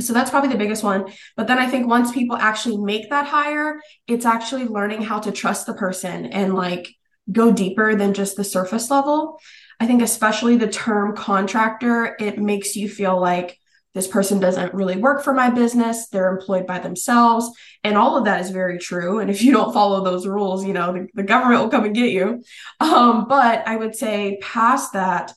So 0.00 0.12
that's 0.12 0.30
probably 0.30 0.50
the 0.50 0.58
biggest 0.58 0.82
one. 0.82 1.12
But 1.36 1.46
then 1.46 1.58
I 1.58 1.68
think 1.68 1.86
once 1.86 2.10
people 2.10 2.36
actually 2.36 2.78
make 2.78 3.10
that 3.10 3.26
hire, 3.26 3.80
it's 4.08 4.26
actually 4.26 4.64
learning 4.64 5.02
how 5.02 5.20
to 5.20 5.30
trust 5.30 5.66
the 5.66 5.74
person 5.74 6.26
and 6.26 6.54
like 6.54 6.96
go 7.30 7.52
deeper 7.52 7.94
than 7.94 8.14
just 8.14 8.36
the 8.36 8.44
surface 8.44 8.90
level. 8.90 9.38
I 9.78 9.86
think, 9.86 10.02
especially 10.02 10.56
the 10.56 10.68
term 10.68 11.16
contractor, 11.16 12.16
it 12.20 12.38
makes 12.38 12.76
you 12.76 12.88
feel 12.88 13.18
like 13.18 13.58
this 13.94 14.06
person 14.06 14.38
doesn't 14.38 14.74
really 14.74 14.96
work 14.96 15.24
for 15.24 15.32
my 15.32 15.50
business. 15.50 16.08
They're 16.08 16.30
employed 16.30 16.66
by 16.66 16.78
themselves. 16.78 17.50
And 17.82 17.96
all 17.96 18.16
of 18.16 18.24
that 18.26 18.40
is 18.40 18.50
very 18.50 18.78
true. 18.78 19.18
And 19.18 19.30
if 19.30 19.42
you 19.42 19.52
don't 19.52 19.72
follow 19.72 20.04
those 20.04 20.26
rules, 20.26 20.64
you 20.64 20.72
know, 20.72 20.92
the, 20.92 21.08
the 21.14 21.22
government 21.24 21.62
will 21.62 21.70
come 21.70 21.84
and 21.84 21.94
get 21.94 22.12
you. 22.12 22.44
Um, 22.78 23.26
but 23.28 23.66
I 23.66 23.74
would 23.74 23.96
say, 23.96 24.38
past 24.42 24.92
that, 24.92 25.32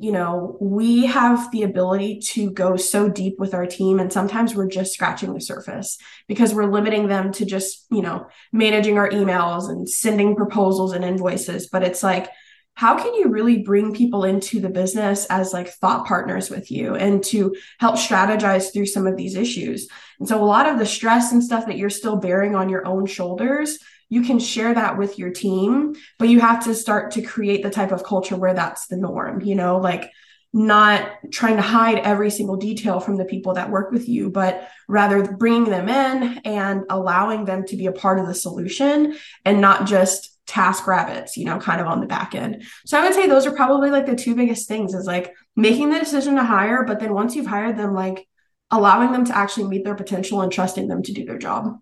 you 0.00 0.12
know, 0.12 0.56
we 0.60 1.04
have 1.04 1.52
the 1.52 1.62
ability 1.62 2.20
to 2.20 2.50
go 2.50 2.74
so 2.76 3.06
deep 3.06 3.38
with 3.38 3.52
our 3.52 3.66
team. 3.66 4.00
And 4.00 4.10
sometimes 4.10 4.54
we're 4.54 4.66
just 4.66 4.94
scratching 4.94 5.34
the 5.34 5.42
surface 5.42 5.98
because 6.26 6.54
we're 6.54 6.72
limiting 6.72 7.08
them 7.08 7.32
to 7.32 7.44
just, 7.44 7.84
you 7.90 8.00
know, 8.00 8.26
managing 8.50 8.96
our 8.96 9.10
emails 9.10 9.68
and 9.68 9.86
sending 9.86 10.36
proposals 10.36 10.92
and 10.92 11.04
invoices. 11.04 11.68
But 11.68 11.82
it's 11.82 12.02
like, 12.02 12.30
how 12.72 12.96
can 12.96 13.12
you 13.12 13.28
really 13.28 13.58
bring 13.58 13.92
people 13.92 14.24
into 14.24 14.58
the 14.58 14.70
business 14.70 15.26
as 15.26 15.52
like 15.52 15.68
thought 15.68 16.06
partners 16.06 16.48
with 16.48 16.70
you 16.70 16.94
and 16.94 17.22
to 17.24 17.54
help 17.78 17.96
strategize 17.96 18.72
through 18.72 18.86
some 18.86 19.06
of 19.06 19.18
these 19.18 19.36
issues? 19.36 19.86
And 20.18 20.26
so, 20.26 20.42
a 20.42 20.46
lot 20.46 20.66
of 20.66 20.78
the 20.78 20.86
stress 20.86 21.30
and 21.30 21.44
stuff 21.44 21.66
that 21.66 21.76
you're 21.76 21.90
still 21.90 22.16
bearing 22.16 22.54
on 22.54 22.70
your 22.70 22.86
own 22.86 23.04
shoulders 23.04 23.78
you 24.10 24.22
can 24.22 24.38
share 24.38 24.74
that 24.74 24.98
with 24.98 25.18
your 25.18 25.30
team, 25.30 25.94
but 26.18 26.28
you 26.28 26.40
have 26.40 26.64
to 26.64 26.74
start 26.74 27.12
to 27.12 27.22
create 27.22 27.62
the 27.62 27.70
type 27.70 27.92
of 27.92 28.04
culture 28.04 28.36
where 28.36 28.52
that's 28.52 28.88
the 28.88 28.96
norm, 28.96 29.40
you 29.40 29.54
know, 29.54 29.78
like 29.78 30.10
not 30.52 31.08
trying 31.30 31.54
to 31.54 31.62
hide 31.62 31.98
every 31.98 32.30
single 32.30 32.56
detail 32.56 32.98
from 32.98 33.16
the 33.16 33.24
people 33.24 33.54
that 33.54 33.70
work 33.70 33.92
with 33.92 34.08
you, 34.08 34.28
but 34.28 34.68
rather 34.88 35.22
bringing 35.22 35.70
them 35.70 35.88
in 35.88 36.38
and 36.44 36.82
allowing 36.90 37.44
them 37.44 37.64
to 37.64 37.76
be 37.76 37.86
a 37.86 37.92
part 37.92 38.18
of 38.18 38.26
the 38.26 38.34
solution 38.34 39.16
and 39.44 39.60
not 39.60 39.86
just 39.86 40.36
task 40.46 40.88
rabbits, 40.88 41.36
you 41.36 41.44
know, 41.44 41.58
kind 41.58 41.80
of 41.80 41.86
on 41.86 42.00
the 42.00 42.06
back 42.06 42.34
end. 42.34 42.64
So 42.84 42.98
I 42.98 43.04
would 43.04 43.14
say 43.14 43.28
those 43.28 43.46
are 43.46 43.52
probably 43.52 43.90
like 43.90 44.06
the 44.06 44.16
two 44.16 44.34
biggest 44.34 44.66
things 44.66 44.92
is 44.92 45.06
like 45.06 45.32
making 45.54 45.90
the 45.90 46.00
decision 46.00 46.34
to 46.34 46.42
hire, 46.42 46.82
but 46.82 46.98
then 46.98 47.14
once 47.14 47.36
you've 47.36 47.46
hired 47.46 47.78
them, 47.78 47.94
like 47.94 48.26
allowing 48.72 49.12
them 49.12 49.24
to 49.26 49.36
actually 49.36 49.68
meet 49.68 49.84
their 49.84 49.94
potential 49.94 50.40
and 50.40 50.50
trusting 50.50 50.88
them 50.88 51.04
to 51.04 51.12
do 51.12 51.24
their 51.24 51.38
job. 51.38 51.78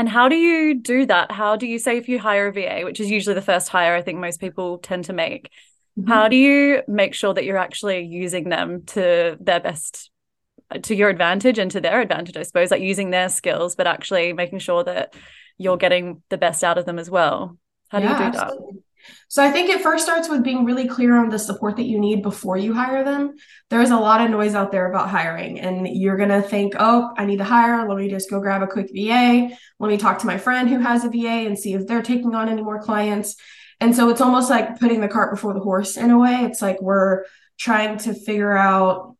And 0.00 0.08
how 0.08 0.30
do 0.30 0.34
you 0.34 0.76
do 0.76 1.04
that? 1.04 1.30
How 1.30 1.56
do 1.56 1.66
you 1.66 1.78
say 1.78 1.98
if 1.98 2.08
you 2.08 2.18
hire 2.18 2.46
a 2.46 2.52
VA, 2.54 2.84
which 2.84 3.00
is 3.00 3.10
usually 3.10 3.34
the 3.34 3.42
first 3.42 3.68
hire 3.68 3.94
I 3.94 4.00
think 4.00 4.18
most 4.18 4.40
people 4.40 4.78
tend 4.78 5.04
to 5.04 5.12
make, 5.12 5.50
mm-hmm. 5.98 6.08
how 6.08 6.26
do 6.26 6.36
you 6.36 6.80
make 6.88 7.12
sure 7.12 7.34
that 7.34 7.44
you're 7.44 7.58
actually 7.58 8.06
using 8.06 8.48
them 8.48 8.84
to 8.86 9.36
their 9.38 9.60
best 9.60 10.10
to 10.84 10.94
your 10.94 11.10
advantage 11.10 11.58
and 11.58 11.70
to 11.72 11.82
their 11.82 12.00
advantage, 12.00 12.38
I 12.38 12.44
suppose, 12.44 12.70
like 12.70 12.80
using 12.80 13.10
their 13.10 13.28
skills, 13.28 13.76
but 13.76 13.86
actually 13.86 14.32
making 14.32 14.60
sure 14.60 14.82
that 14.84 15.12
you're 15.58 15.76
getting 15.76 16.22
the 16.30 16.38
best 16.38 16.64
out 16.64 16.78
of 16.78 16.86
them 16.86 16.98
as 16.98 17.10
well. 17.10 17.58
How 17.90 17.98
do 17.98 18.06
yeah, 18.06 18.12
you 18.12 18.32
do 18.32 18.38
absolutely. 18.38 18.82
So 19.28 19.42
I 19.42 19.50
think 19.50 19.70
it 19.70 19.82
first 19.82 20.04
starts 20.04 20.28
with 20.28 20.42
being 20.42 20.64
really 20.64 20.88
clear 20.88 21.16
on 21.16 21.28
the 21.28 21.38
support 21.38 21.76
that 21.76 21.84
you 21.84 21.98
need 21.98 22.22
before 22.22 22.56
you 22.56 22.74
hire 22.74 23.04
them. 23.04 23.34
There's 23.68 23.90
a 23.90 23.96
lot 23.96 24.20
of 24.20 24.30
noise 24.30 24.54
out 24.54 24.72
there 24.72 24.90
about 24.90 25.08
hiring, 25.08 25.60
and 25.60 25.86
you're 25.88 26.16
going 26.16 26.30
to 26.30 26.42
think, 26.42 26.74
oh, 26.78 27.12
I 27.16 27.26
need 27.26 27.38
to 27.38 27.44
hire. 27.44 27.88
Let 27.88 27.98
me 27.98 28.08
just 28.08 28.30
go 28.30 28.40
grab 28.40 28.62
a 28.62 28.66
quick 28.66 28.90
VA. 28.94 29.50
Let 29.78 29.88
me 29.88 29.96
talk 29.96 30.18
to 30.20 30.26
my 30.26 30.38
friend 30.38 30.68
who 30.68 30.78
has 30.78 31.04
a 31.04 31.10
VA 31.10 31.46
and 31.46 31.58
see 31.58 31.74
if 31.74 31.86
they're 31.86 32.02
taking 32.02 32.34
on 32.34 32.48
any 32.48 32.62
more 32.62 32.82
clients. 32.82 33.36
And 33.80 33.94
so 33.94 34.10
it's 34.10 34.20
almost 34.20 34.50
like 34.50 34.78
putting 34.78 35.00
the 35.00 35.08
cart 35.08 35.32
before 35.32 35.54
the 35.54 35.60
horse 35.60 35.96
in 35.96 36.10
a 36.10 36.18
way. 36.18 36.44
It's 36.44 36.60
like 36.60 36.82
we're 36.82 37.24
trying 37.58 37.98
to 37.98 38.14
figure 38.14 38.56
out 38.56 39.16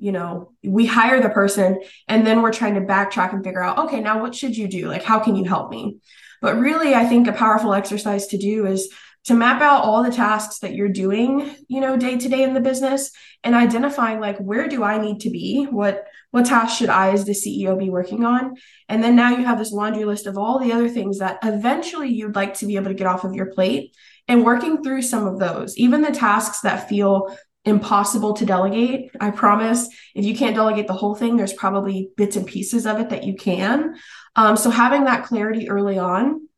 you 0.00 0.12
know, 0.12 0.52
we 0.64 0.86
hire 0.86 1.20
the 1.20 1.28
person 1.28 1.80
and 2.08 2.26
then 2.26 2.40
we're 2.40 2.52
trying 2.52 2.74
to 2.74 2.80
backtrack 2.80 3.34
and 3.34 3.44
figure 3.44 3.62
out, 3.62 3.78
okay, 3.78 4.00
now 4.00 4.20
what 4.20 4.34
should 4.34 4.56
you 4.56 4.66
do? 4.66 4.88
Like, 4.88 5.04
how 5.04 5.20
can 5.20 5.36
you 5.36 5.44
help 5.44 5.70
me? 5.70 5.98
But 6.40 6.58
really, 6.58 6.94
I 6.94 7.04
think 7.04 7.26
a 7.26 7.32
powerful 7.32 7.74
exercise 7.74 8.26
to 8.28 8.38
do 8.38 8.66
is 8.66 8.92
to 9.24 9.34
map 9.34 9.60
out 9.60 9.84
all 9.84 10.02
the 10.02 10.10
tasks 10.10 10.60
that 10.60 10.74
you're 10.74 10.88
doing, 10.88 11.54
you 11.68 11.80
know, 11.80 11.96
day 11.96 12.16
to 12.16 12.28
day 12.28 12.42
in 12.42 12.54
the 12.54 12.60
business 12.60 13.10
and 13.44 13.54
identifying 13.54 14.20
like 14.20 14.38
where 14.38 14.68
do 14.68 14.82
I 14.82 14.98
need 14.98 15.20
to 15.20 15.30
be? 15.30 15.64
What 15.64 16.06
what 16.30 16.46
tasks 16.46 16.78
should 16.78 16.88
I 16.88 17.10
as 17.10 17.24
the 17.24 17.32
CEO 17.32 17.78
be 17.78 17.90
working 17.90 18.24
on? 18.24 18.54
And 18.88 19.02
then 19.02 19.16
now 19.16 19.30
you 19.30 19.44
have 19.44 19.58
this 19.58 19.72
laundry 19.72 20.04
list 20.04 20.26
of 20.26 20.38
all 20.38 20.58
the 20.58 20.72
other 20.72 20.88
things 20.88 21.18
that 21.18 21.40
eventually 21.42 22.08
you'd 22.08 22.36
like 22.36 22.54
to 22.54 22.66
be 22.66 22.76
able 22.76 22.86
to 22.86 22.94
get 22.94 23.08
off 23.08 23.24
of 23.24 23.34
your 23.34 23.46
plate 23.46 23.94
and 24.28 24.44
working 24.44 24.82
through 24.82 25.02
some 25.02 25.26
of 25.26 25.40
those, 25.40 25.76
even 25.76 26.02
the 26.02 26.12
tasks 26.12 26.60
that 26.60 26.88
feel 26.88 27.36
impossible 27.64 28.32
to 28.34 28.46
delegate. 28.46 29.10
I 29.20 29.30
promise 29.30 29.88
if 30.14 30.24
you 30.24 30.36
can't 30.36 30.54
delegate 30.54 30.86
the 30.86 30.94
whole 30.94 31.14
thing, 31.14 31.36
there's 31.36 31.52
probably 31.52 32.10
bits 32.16 32.36
and 32.36 32.46
pieces 32.46 32.86
of 32.86 33.00
it 33.00 33.10
that 33.10 33.24
you 33.24 33.34
can. 33.34 33.96
Um, 34.36 34.56
so 34.56 34.70
having 34.70 35.04
that 35.04 35.24
clarity 35.24 35.68
early 35.68 35.98
on 35.98 36.48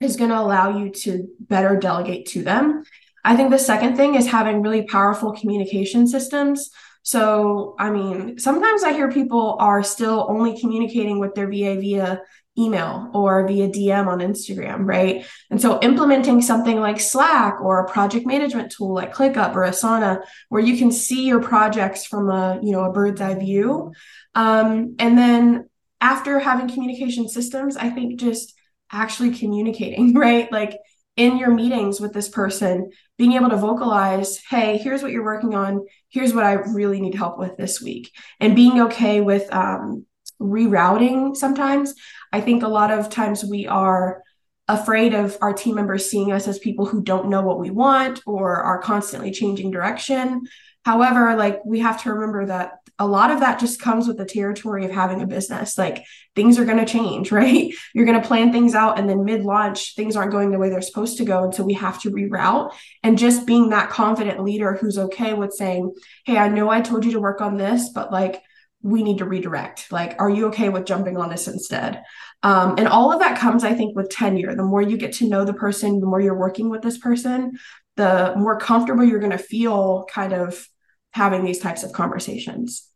is 0.00 0.16
going 0.16 0.30
to 0.30 0.38
allow 0.38 0.78
you 0.78 0.90
to 0.90 1.28
better 1.40 1.76
delegate 1.76 2.26
to 2.26 2.42
them. 2.42 2.84
I 3.24 3.34
think 3.34 3.50
the 3.50 3.58
second 3.58 3.96
thing 3.96 4.14
is 4.14 4.26
having 4.26 4.62
really 4.62 4.86
powerful 4.86 5.32
communication 5.32 6.06
systems. 6.06 6.70
So, 7.02 7.74
I 7.78 7.90
mean, 7.90 8.38
sometimes 8.38 8.82
I 8.82 8.92
hear 8.92 9.10
people 9.10 9.56
are 9.58 9.82
still 9.82 10.26
only 10.28 10.58
communicating 10.60 11.18
with 11.18 11.34
their 11.34 11.48
VA 11.48 11.76
via 11.80 12.20
email 12.58 13.10
or 13.14 13.46
via 13.46 13.68
DM 13.68 14.06
on 14.06 14.18
Instagram, 14.20 14.86
right? 14.86 15.26
And 15.50 15.60
so 15.60 15.78
implementing 15.80 16.40
something 16.40 16.80
like 16.80 17.00
Slack 17.00 17.60
or 17.60 17.80
a 17.80 17.88
project 17.88 18.26
management 18.26 18.72
tool 18.72 18.94
like 18.94 19.14
ClickUp 19.14 19.54
or 19.54 19.62
Asana, 19.62 20.22
where 20.48 20.62
you 20.62 20.76
can 20.78 20.90
see 20.90 21.26
your 21.26 21.40
projects 21.40 22.06
from 22.06 22.30
a, 22.30 22.58
you 22.62 22.72
know, 22.72 22.84
a 22.84 22.92
bird's 22.92 23.20
eye 23.20 23.34
view. 23.34 23.92
Um, 24.34 24.96
and 24.98 25.18
then 25.18 25.68
after 26.00 26.38
having 26.38 26.68
communication 26.68 27.28
systems, 27.28 27.76
I 27.76 27.90
think 27.90 28.20
just 28.20 28.54
actually 28.92 29.36
communicating, 29.36 30.14
right? 30.18 30.50
Like 30.50 30.78
in 31.16 31.38
your 31.38 31.52
meetings 31.52 32.00
with 32.00 32.12
this 32.12 32.28
person, 32.28 32.90
being 33.16 33.32
able 33.32 33.50
to 33.50 33.56
vocalize, 33.56 34.38
hey, 34.50 34.76
here's 34.76 35.02
what 35.02 35.12
you're 35.12 35.24
working 35.24 35.54
on. 35.54 35.86
Here's 36.08 36.34
what 36.34 36.44
I 36.44 36.52
really 36.52 37.00
need 37.00 37.14
help 37.14 37.38
with 37.38 37.56
this 37.56 37.80
week. 37.80 38.12
And 38.38 38.54
being 38.54 38.82
okay 38.82 39.22
with 39.22 39.52
um, 39.52 40.04
rerouting 40.40 41.36
sometimes. 41.36 41.94
I 42.32 42.40
think 42.40 42.62
a 42.62 42.68
lot 42.68 42.90
of 42.90 43.08
times 43.08 43.44
we 43.44 43.66
are 43.66 44.22
afraid 44.68 45.14
of 45.14 45.38
our 45.40 45.52
team 45.52 45.76
members 45.76 46.10
seeing 46.10 46.32
us 46.32 46.48
as 46.48 46.58
people 46.58 46.86
who 46.86 47.02
don't 47.02 47.28
know 47.28 47.42
what 47.42 47.60
we 47.60 47.70
want 47.70 48.20
or 48.26 48.56
are 48.56 48.82
constantly 48.82 49.30
changing 49.30 49.70
direction. 49.70 50.42
However, 50.86 51.34
like 51.34 51.64
we 51.64 51.80
have 51.80 52.00
to 52.04 52.12
remember 52.12 52.46
that 52.46 52.78
a 52.96 53.08
lot 53.08 53.32
of 53.32 53.40
that 53.40 53.58
just 53.58 53.80
comes 53.80 54.06
with 54.06 54.18
the 54.18 54.24
territory 54.24 54.84
of 54.84 54.92
having 54.92 55.20
a 55.20 55.26
business. 55.26 55.76
Like 55.76 56.04
things 56.36 56.60
are 56.60 56.64
going 56.64 56.78
to 56.78 56.84
change, 56.84 57.32
right? 57.40 57.74
You're 57.92 58.06
going 58.06 58.22
to 58.22 58.26
plan 58.26 58.52
things 58.52 58.76
out 58.76 58.96
and 58.96 59.10
then 59.10 59.24
mid 59.24 59.42
launch, 59.42 59.96
things 59.96 60.14
aren't 60.14 60.30
going 60.30 60.52
the 60.52 60.58
way 60.58 60.70
they're 60.70 60.80
supposed 60.80 61.18
to 61.18 61.24
go. 61.24 61.42
And 61.42 61.52
so 61.52 61.64
we 61.64 61.72
have 61.74 62.00
to 62.02 62.12
reroute. 62.12 62.72
And 63.02 63.18
just 63.18 63.48
being 63.48 63.70
that 63.70 63.90
confident 63.90 64.44
leader 64.44 64.74
who's 64.74 64.96
okay 64.96 65.34
with 65.34 65.54
saying, 65.54 65.92
Hey, 66.24 66.38
I 66.38 66.46
know 66.46 66.70
I 66.70 66.82
told 66.82 67.04
you 67.04 67.10
to 67.14 67.20
work 67.20 67.40
on 67.40 67.56
this, 67.56 67.88
but 67.88 68.12
like, 68.12 68.40
we 68.80 69.02
need 69.02 69.18
to 69.18 69.24
redirect. 69.24 69.90
Like, 69.90 70.14
are 70.20 70.30
you 70.30 70.46
okay 70.48 70.68
with 70.68 70.86
jumping 70.86 71.16
on 71.16 71.30
this 71.30 71.48
instead? 71.48 72.04
Um, 72.44 72.76
and 72.78 72.86
all 72.86 73.12
of 73.12 73.18
that 73.18 73.40
comes, 73.40 73.64
I 73.64 73.74
think, 73.74 73.96
with 73.96 74.10
tenure. 74.10 74.54
The 74.54 74.62
more 74.62 74.82
you 74.82 74.96
get 74.96 75.14
to 75.14 75.28
know 75.28 75.44
the 75.44 75.52
person, 75.52 75.98
the 75.98 76.06
more 76.06 76.20
you're 76.20 76.38
working 76.38 76.70
with 76.70 76.82
this 76.82 76.98
person, 76.98 77.58
the 77.96 78.34
more 78.36 78.60
comfortable 78.60 79.02
you're 79.02 79.18
going 79.18 79.32
to 79.32 79.38
feel 79.38 80.06
kind 80.08 80.32
of 80.32 80.68
having 81.16 81.44
these 81.44 81.58
types 81.58 81.82
of 81.82 81.92
conversations. 81.92 82.88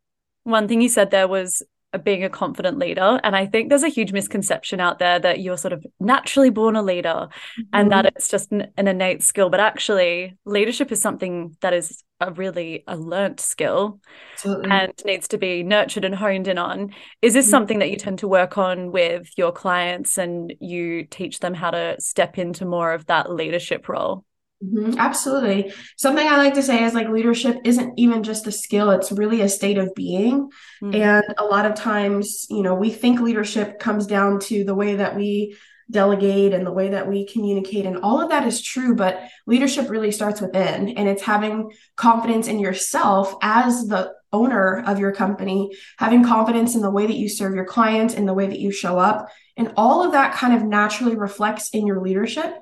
One 0.45 0.69
thing 0.69 0.81
you 0.81 0.89
said 0.89 1.11
there 1.11 1.29
was 1.29 1.63
being 1.99 2.23
a 2.23 2.31
confident 2.31 2.79
leader. 2.79 3.21
And 3.25 3.35
I 3.35 3.47
think 3.47 3.69
there's 3.69 3.83
a 3.83 3.89
huge 3.89 4.13
misconception 4.13 4.81
out 4.81 4.99
there 4.99 5.19
that 5.19 5.41
you're 5.41 5.57
sort 5.57 5.73
of 5.73 5.85
naturally 5.99 6.51
born 6.51 6.77
a 6.77 6.83
leader 6.83 7.09
mm-hmm. 7.09 7.63
and 7.73 7.91
that 7.91 8.07
it's 8.07 8.29
just 8.29 8.53
an, 8.53 8.69
an, 8.77 8.87
innate 8.87 9.23
skill. 9.23 9.51
But 9.51 9.61
actually, 9.61 10.37
leadership 10.45 10.93
is 10.93 11.03
something 11.03 11.57
that 11.61 11.73
is 11.73 12.05
a 12.21 12.31
really 12.33 12.85
a 12.87 12.97
learnt 12.97 13.41
skill 13.41 14.01
Absolutely. 14.35 14.71
and 14.71 14.93
needs 15.05 15.29
to 15.29 15.39
be 15.39 15.63
nurtured 15.63 16.05
and 16.05 16.15
honed 16.15 16.49
in 16.49 16.59
on. 16.59 16.95
Is 17.23 17.35
this 17.35 17.47
mm-hmm. 17.47 17.51
something 17.51 17.79
that 17.81 17.91
you 17.91 17.97
tend 17.97 18.21
to 18.21 18.29
work 18.29 18.57
on 18.57 18.93
with 18.93 19.31
your 19.37 19.53
clients 19.53 20.17
and 20.17 20.55
you 20.61 21.05
teach 21.05 21.41
them 21.41 21.55
how 21.55 21.71
to 21.71 21.97
step 21.99 22.39
into 22.39 22.65
more 22.65 22.93
of 22.93 23.07
that 23.07 23.33
leadership 23.33 23.89
role? 23.89 24.25
Mm-hmm, 24.63 24.99
absolutely. 24.99 25.73
Something 25.97 26.29
I 26.29 26.37
like 26.37 26.55
to 26.55 26.63
say 26.63 26.85
is 26.85 26.93
like 26.93 27.09
leadership 27.09 27.59
isn't 27.65 27.99
even 27.99 28.23
just 28.23 28.47
a 28.47 28.53
skill, 28.53 28.91
it's 28.91 29.11
really 29.11 29.41
a 29.41 29.49
state 29.49 29.79
of 29.79 29.95
being. 29.95 30.51
Mm-hmm. 30.83 30.95
And 30.95 31.25
a 31.39 31.45
lot 31.45 31.65
of 31.65 31.75
times, 31.75 32.47
you 32.51 32.63
know, 32.63 32.75
we 32.75 32.91
think 32.91 33.21
leadership 33.21 33.79
comes 33.79 34.07
down 34.07 34.39
to 34.41 34.65
the 34.65 34.75
way 34.75 34.97
that 34.97 35.17
we 35.17 35.57
delegate 35.91 36.53
and 36.53 36.67
the 36.67 36.73
way 36.73 36.91
that 36.91 37.09
we 37.09 37.27
communicate. 37.27 37.87
And 37.87 37.99
all 37.99 38.21
of 38.21 38.31
that 38.31 38.47
is 38.47 38.63
true, 38.63 38.95
but 38.95 39.21
leadership 39.47 39.91
really 39.91 40.13
starts 40.13 40.41
within. 40.41 40.91
And 40.91 41.09
it's 41.09 41.23
having 41.23 41.73
confidence 41.97 42.47
in 42.47 42.61
yourself 42.61 43.35
as 43.43 43.89
the 43.89 44.13
owner 44.33 44.85
of 44.87 44.99
your 44.99 45.13
company, 45.13 45.71
having 45.99 46.25
confidence 46.25 46.75
in 46.75 46.83
the 46.83 46.91
way 46.91 47.07
that 47.07 47.17
you 47.17 47.29
serve 47.29 47.55
your 47.55 47.65
clients, 47.65 48.15
in 48.15 48.27
the 48.27 48.35
way 48.35 48.47
that 48.47 48.61
you 48.61 48.71
show 48.71 48.99
up. 48.99 49.29
And 49.57 49.73
all 49.77 50.05
of 50.05 50.13
that 50.13 50.35
kind 50.35 50.55
of 50.55 50.63
naturally 50.63 51.17
reflects 51.17 51.71
in 51.71 51.87
your 51.87 52.01
leadership. 52.01 52.55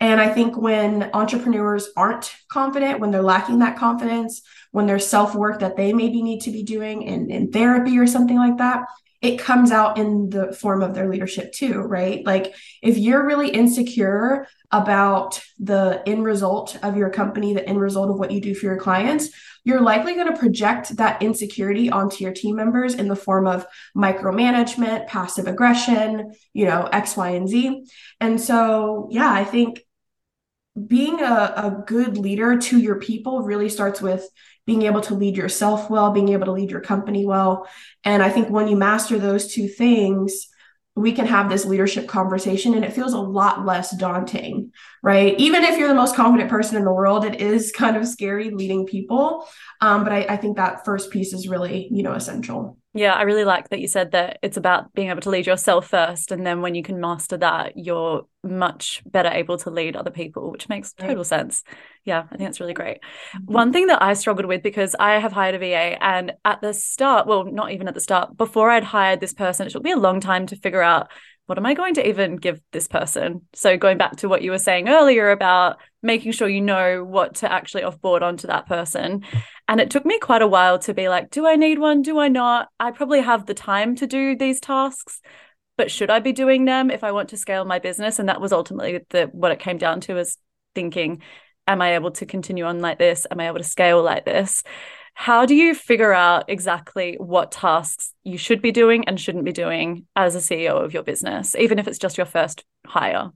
And 0.00 0.20
I 0.20 0.28
think 0.28 0.56
when 0.56 1.10
entrepreneurs 1.14 1.88
aren't 1.96 2.34
confident, 2.50 3.00
when 3.00 3.10
they're 3.10 3.22
lacking 3.22 3.60
that 3.60 3.78
confidence, 3.78 4.42
when 4.72 4.86
there's 4.86 5.06
self 5.06 5.34
work 5.34 5.60
that 5.60 5.76
they 5.76 5.92
maybe 5.92 6.22
need 6.22 6.40
to 6.42 6.50
be 6.50 6.62
doing 6.62 7.02
in, 7.02 7.30
in 7.30 7.52
therapy 7.52 7.98
or 7.98 8.06
something 8.06 8.36
like 8.36 8.58
that, 8.58 8.86
it 9.24 9.38
comes 9.38 9.72
out 9.72 9.96
in 9.98 10.28
the 10.28 10.52
form 10.52 10.82
of 10.82 10.94
their 10.94 11.08
leadership 11.08 11.52
too, 11.52 11.80
right? 11.80 12.24
Like 12.26 12.54
if 12.82 12.98
you're 12.98 13.26
really 13.26 13.48
insecure 13.48 14.46
about 14.70 15.40
the 15.58 16.02
end 16.06 16.24
result 16.24 16.76
of 16.82 16.96
your 16.96 17.08
company, 17.08 17.54
the 17.54 17.66
end 17.66 17.80
result 17.80 18.10
of 18.10 18.18
what 18.18 18.30
you 18.30 18.40
do 18.40 18.54
for 18.54 18.66
your 18.66 18.76
clients, 18.76 19.30
you're 19.64 19.80
likely 19.80 20.14
going 20.14 20.30
to 20.30 20.38
project 20.38 20.96
that 20.98 21.22
insecurity 21.22 21.88
onto 21.88 22.22
your 22.22 22.34
team 22.34 22.56
members 22.56 22.94
in 22.94 23.08
the 23.08 23.16
form 23.16 23.46
of 23.46 23.66
micromanagement, 23.96 25.06
passive 25.06 25.46
aggression, 25.46 26.32
you 26.52 26.66
know, 26.66 26.86
X, 26.92 27.16
Y, 27.16 27.30
and 27.30 27.48
Z. 27.48 27.86
And 28.20 28.38
so, 28.38 29.08
yeah, 29.10 29.32
I 29.32 29.44
think 29.44 29.80
being 30.86 31.20
a, 31.20 31.54
a 31.56 31.82
good 31.86 32.18
leader 32.18 32.58
to 32.58 32.78
your 32.78 32.96
people 32.96 33.42
really 33.42 33.70
starts 33.70 34.02
with 34.02 34.28
being 34.66 34.82
able 34.82 35.00
to 35.02 35.14
lead 35.14 35.36
yourself 35.36 35.90
well, 35.90 36.10
being 36.12 36.30
able 36.30 36.46
to 36.46 36.52
lead 36.52 36.70
your 36.70 36.80
company 36.80 37.26
well. 37.26 37.68
And 38.02 38.22
I 38.22 38.30
think 38.30 38.48
when 38.48 38.68
you 38.68 38.76
master 38.76 39.18
those 39.18 39.52
two 39.52 39.68
things, 39.68 40.48
we 40.96 41.12
can 41.12 41.26
have 41.26 41.50
this 41.50 41.64
leadership 41.64 42.06
conversation 42.06 42.74
and 42.74 42.84
it 42.84 42.92
feels 42.92 43.14
a 43.14 43.20
lot 43.20 43.66
less 43.66 43.96
daunting, 43.96 44.72
right? 45.02 45.34
Even 45.38 45.64
if 45.64 45.76
you're 45.76 45.88
the 45.88 45.94
most 45.94 46.14
confident 46.14 46.48
person 46.48 46.76
in 46.76 46.84
the 46.84 46.92
world, 46.92 47.24
it 47.24 47.40
is 47.40 47.72
kind 47.72 47.96
of 47.96 48.06
scary 48.06 48.50
leading 48.50 48.86
people. 48.86 49.46
Um, 49.80 50.04
but 50.04 50.12
I, 50.12 50.26
I 50.28 50.36
think 50.36 50.56
that 50.56 50.84
first 50.84 51.10
piece 51.10 51.32
is 51.32 51.48
really, 51.48 51.88
you 51.90 52.04
know, 52.04 52.12
essential. 52.12 52.78
Yeah, 52.96 53.12
I 53.12 53.22
really 53.22 53.44
like 53.44 53.70
that 53.70 53.80
you 53.80 53.88
said 53.88 54.12
that 54.12 54.38
it's 54.40 54.56
about 54.56 54.94
being 54.94 55.10
able 55.10 55.20
to 55.22 55.30
lead 55.30 55.48
yourself 55.48 55.88
first. 55.88 56.30
And 56.30 56.46
then 56.46 56.62
when 56.62 56.76
you 56.76 56.82
can 56.84 57.00
master 57.00 57.36
that, 57.38 57.72
you're 57.76 58.24
much 58.44 59.02
better 59.04 59.30
able 59.30 59.58
to 59.58 59.70
lead 59.70 59.96
other 59.96 60.12
people, 60.12 60.52
which 60.52 60.68
makes 60.68 60.92
total 60.92 61.24
sense. 61.24 61.64
Yeah, 62.04 62.22
I 62.30 62.36
think 62.36 62.48
that's 62.48 62.60
really 62.60 62.72
great. 62.72 62.98
Mm-hmm. 63.34 63.52
One 63.52 63.72
thing 63.72 63.88
that 63.88 64.00
I 64.00 64.14
struggled 64.14 64.46
with 64.46 64.62
because 64.62 64.94
I 64.98 65.18
have 65.18 65.32
hired 65.32 65.56
a 65.56 65.58
VA, 65.58 66.00
and 66.00 66.34
at 66.44 66.60
the 66.60 66.72
start, 66.72 67.26
well, 67.26 67.44
not 67.44 67.72
even 67.72 67.88
at 67.88 67.94
the 67.94 68.00
start, 68.00 68.36
before 68.36 68.70
I'd 68.70 68.84
hired 68.84 69.18
this 69.18 69.34
person, 69.34 69.66
it 69.66 69.70
took 69.70 69.82
me 69.82 69.90
a 69.90 69.96
long 69.96 70.20
time 70.20 70.46
to 70.46 70.56
figure 70.56 70.82
out 70.82 71.10
what 71.46 71.58
am 71.58 71.66
I 71.66 71.74
going 71.74 71.94
to 71.94 72.08
even 72.08 72.36
give 72.36 72.60
this 72.72 72.88
person? 72.88 73.42
So 73.54 73.76
going 73.76 73.98
back 73.98 74.16
to 74.16 74.28
what 74.28 74.42
you 74.42 74.50
were 74.50 74.58
saying 74.58 74.88
earlier 74.88 75.30
about 75.30 75.78
making 76.04 76.32
sure 76.32 76.48
you 76.48 76.60
know 76.60 77.02
what 77.02 77.36
to 77.36 77.50
actually 77.50 77.82
offboard 77.82 78.22
onto 78.22 78.46
that 78.46 78.66
person. 78.66 79.24
And 79.66 79.80
it 79.80 79.90
took 79.90 80.04
me 80.04 80.18
quite 80.18 80.42
a 80.42 80.46
while 80.46 80.78
to 80.80 80.94
be 80.94 81.08
like, 81.08 81.30
do 81.30 81.46
I 81.46 81.56
need 81.56 81.78
one? 81.78 82.02
Do 82.02 82.18
I 82.18 82.28
not? 82.28 82.68
I 82.78 82.90
probably 82.90 83.22
have 83.22 83.46
the 83.46 83.54
time 83.54 83.96
to 83.96 84.06
do 84.06 84.36
these 84.36 84.60
tasks, 84.60 85.20
but 85.76 85.90
should 85.90 86.10
I 86.10 86.20
be 86.20 86.32
doing 86.32 86.66
them 86.66 86.90
if 86.90 87.02
I 87.02 87.12
want 87.12 87.30
to 87.30 87.38
scale 87.38 87.64
my 87.64 87.78
business? 87.78 88.18
And 88.18 88.28
that 88.28 88.40
was 88.40 88.52
ultimately 88.52 89.00
the 89.08 89.30
what 89.32 89.50
it 89.50 89.58
came 89.58 89.78
down 89.78 90.00
to 90.02 90.18
is 90.18 90.36
thinking, 90.74 91.22
am 91.66 91.80
I 91.80 91.94
able 91.94 92.10
to 92.12 92.26
continue 92.26 92.64
on 92.64 92.80
like 92.80 92.98
this? 92.98 93.26
Am 93.30 93.40
I 93.40 93.48
able 93.48 93.58
to 93.58 93.64
scale 93.64 94.02
like 94.02 94.26
this? 94.26 94.62
How 95.14 95.46
do 95.46 95.54
you 95.54 95.74
figure 95.74 96.12
out 96.12 96.44
exactly 96.48 97.16
what 97.18 97.52
tasks 97.52 98.12
you 98.24 98.36
should 98.36 98.60
be 98.60 98.72
doing 98.72 99.08
and 99.08 99.18
shouldn't 99.18 99.44
be 99.44 99.52
doing 99.52 100.06
as 100.14 100.34
a 100.34 100.38
CEO 100.38 100.84
of 100.84 100.92
your 100.92 101.04
business, 101.04 101.54
even 101.56 101.78
if 101.78 101.88
it's 101.88 101.98
just 101.98 102.18
your 102.18 102.26
first 102.26 102.64
hire? 102.84 103.30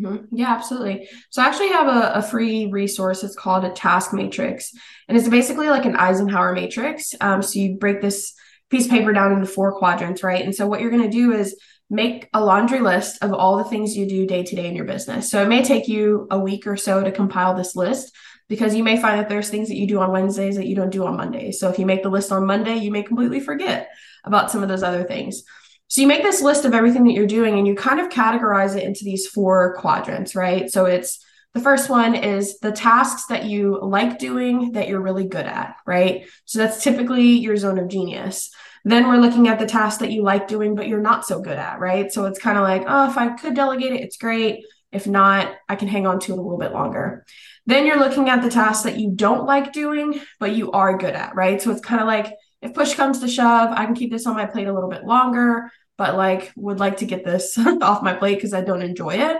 Mm-hmm. 0.00 0.34
Yeah, 0.34 0.52
absolutely. 0.52 1.08
So 1.30 1.42
I 1.42 1.46
actually 1.46 1.68
have 1.68 1.86
a, 1.88 2.12
a, 2.14 2.22
free 2.22 2.66
resource. 2.66 3.22
It's 3.22 3.36
called 3.36 3.64
a 3.64 3.70
task 3.70 4.12
matrix, 4.12 4.72
and 5.08 5.16
it's 5.18 5.28
basically 5.28 5.68
like 5.68 5.84
an 5.84 5.96
Eisenhower 5.96 6.54
matrix. 6.54 7.14
Um, 7.20 7.42
so 7.42 7.58
you 7.58 7.76
break 7.76 8.00
this 8.00 8.34
piece 8.70 8.86
of 8.86 8.90
paper 8.90 9.12
down 9.12 9.32
into 9.32 9.46
four 9.46 9.78
quadrants, 9.78 10.22
right? 10.22 10.44
And 10.44 10.54
so 10.54 10.66
what 10.66 10.80
you're 10.80 10.90
going 10.90 11.02
to 11.02 11.10
do 11.10 11.32
is 11.32 11.56
make 11.90 12.28
a 12.32 12.42
laundry 12.42 12.80
list 12.80 13.22
of 13.22 13.32
all 13.32 13.58
the 13.58 13.64
things 13.64 13.96
you 13.96 14.08
do 14.08 14.26
day 14.26 14.44
to 14.44 14.56
day 14.56 14.66
in 14.66 14.76
your 14.76 14.84
business. 14.84 15.30
So 15.30 15.42
it 15.42 15.48
may 15.48 15.62
take 15.62 15.88
you 15.88 16.28
a 16.30 16.38
week 16.38 16.66
or 16.66 16.76
so 16.76 17.02
to 17.02 17.10
compile 17.10 17.54
this 17.54 17.74
list, 17.74 18.14
because 18.48 18.74
you 18.74 18.82
may 18.82 19.00
find 19.00 19.18
that 19.18 19.28
there's 19.28 19.50
things 19.50 19.68
that 19.68 19.76
you 19.76 19.86
do 19.86 20.00
on 20.00 20.12
Wednesdays 20.12 20.56
that 20.56 20.66
you 20.66 20.74
don't 20.74 20.90
do 20.90 21.04
on 21.04 21.16
Mondays. 21.16 21.60
So 21.60 21.68
if 21.68 21.78
you 21.78 21.86
make 21.86 22.02
the 22.02 22.08
list 22.10 22.32
on 22.32 22.46
Monday, 22.46 22.76
you 22.76 22.90
may 22.90 23.02
completely 23.02 23.40
forget 23.40 23.90
about 24.24 24.50
some 24.50 24.62
of 24.62 24.68
those 24.68 24.82
other 24.82 25.04
things. 25.04 25.44
So 25.90 26.00
you 26.00 26.06
make 26.06 26.22
this 26.22 26.40
list 26.40 26.64
of 26.64 26.72
everything 26.72 27.02
that 27.06 27.14
you're 27.14 27.26
doing 27.26 27.58
and 27.58 27.66
you 27.66 27.74
kind 27.74 27.98
of 27.98 28.10
categorize 28.10 28.76
it 28.76 28.84
into 28.84 29.02
these 29.02 29.26
four 29.26 29.74
quadrants, 29.74 30.36
right? 30.36 30.70
So 30.70 30.84
it's 30.84 31.18
the 31.52 31.60
first 31.60 31.90
one 31.90 32.14
is 32.14 32.60
the 32.60 32.70
tasks 32.70 33.26
that 33.26 33.46
you 33.46 33.76
like 33.82 34.20
doing 34.20 34.70
that 34.72 34.86
you're 34.86 35.00
really 35.00 35.26
good 35.26 35.46
at, 35.46 35.74
right? 35.84 36.28
So 36.44 36.60
that's 36.60 36.84
typically 36.84 37.38
your 37.38 37.56
zone 37.56 37.76
of 37.76 37.88
genius. 37.88 38.52
Then 38.84 39.08
we're 39.08 39.16
looking 39.16 39.48
at 39.48 39.58
the 39.58 39.66
tasks 39.66 39.98
that 39.98 40.12
you 40.12 40.22
like 40.22 40.46
doing, 40.46 40.76
but 40.76 40.86
you're 40.86 41.00
not 41.00 41.26
so 41.26 41.40
good 41.40 41.58
at, 41.58 41.80
right? 41.80 42.12
So 42.12 42.26
it's 42.26 42.38
kind 42.38 42.56
of 42.56 42.62
like, 42.62 42.84
oh, 42.86 43.10
if 43.10 43.18
I 43.18 43.30
could 43.30 43.56
delegate 43.56 43.92
it, 43.92 44.02
it's 44.02 44.16
great. 44.16 44.64
If 44.92 45.08
not, 45.08 45.52
I 45.68 45.74
can 45.74 45.88
hang 45.88 46.06
on 46.06 46.20
to 46.20 46.32
it 46.32 46.38
a 46.38 46.40
little 46.40 46.56
bit 46.56 46.72
longer. 46.72 47.26
Then 47.66 47.84
you're 47.84 47.98
looking 47.98 48.28
at 48.28 48.42
the 48.42 48.50
tasks 48.50 48.84
that 48.84 48.98
you 48.98 49.10
don't 49.10 49.44
like 49.44 49.72
doing, 49.72 50.20
but 50.38 50.54
you 50.54 50.70
are 50.70 50.96
good 50.96 51.14
at, 51.14 51.34
right? 51.34 51.60
So 51.60 51.72
it's 51.72 51.80
kind 51.80 52.00
of 52.00 52.06
like 52.06 52.32
if 52.62 52.74
push 52.74 52.94
comes 52.94 53.20
to 53.20 53.28
shove, 53.28 53.70
I 53.72 53.86
can 53.86 53.94
keep 53.94 54.10
this 54.10 54.26
on 54.26 54.34
my 54.34 54.46
plate 54.46 54.68
a 54.68 54.72
little 54.72 54.90
bit 54.90 55.04
longer, 55.04 55.70
but 55.96 56.16
like 56.16 56.52
would 56.56 56.78
like 56.78 56.98
to 56.98 57.06
get 57.06 57.24
this 57.24 57.58
off 57.82 58.02
my 58.02 58.14
plate 58.14 58.36
because 58.36 58.54
I 58.54 58.62
don't 58.62 58.82
enjoy 58.82 59.14
it. 59.14 59.38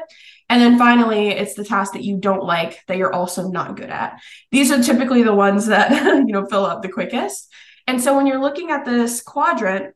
And 0.48 0.60
then 0.60 0.78
finally, 0.78 1.28
it's 1.28 1.54
the 1.54 1.64
task 1.64 1.92
that 1.92 2.02
you 2.02 2.18
don't 2.18 2.42
like 2.42 2.84
that 2.88 2.96
you're 2.96 3.12
also 3.12 3.48
not 3.48 3.76
good 3.76 3.90
at. 3.90 4.20
These 4.50 4.72
are 4.72 4.82
typically 4.82 5.22
the 5.22 5.34
ones 5.34 5.66
that, 5.66 5.92
you 6.26 6.32
know, 6.32 6.44
fill 6.46 6.66
up 6.66 6.82
the 6.82 6.88
quickest. 6.88 7.48
And 7.86 8.02
so 8.02 8.16
when 8.16 8.26
you're 8.26 8.40
looking 8.40 8.70
at 8.70 8.84
this 8.84 9.22
quadrant, 9.22 9.94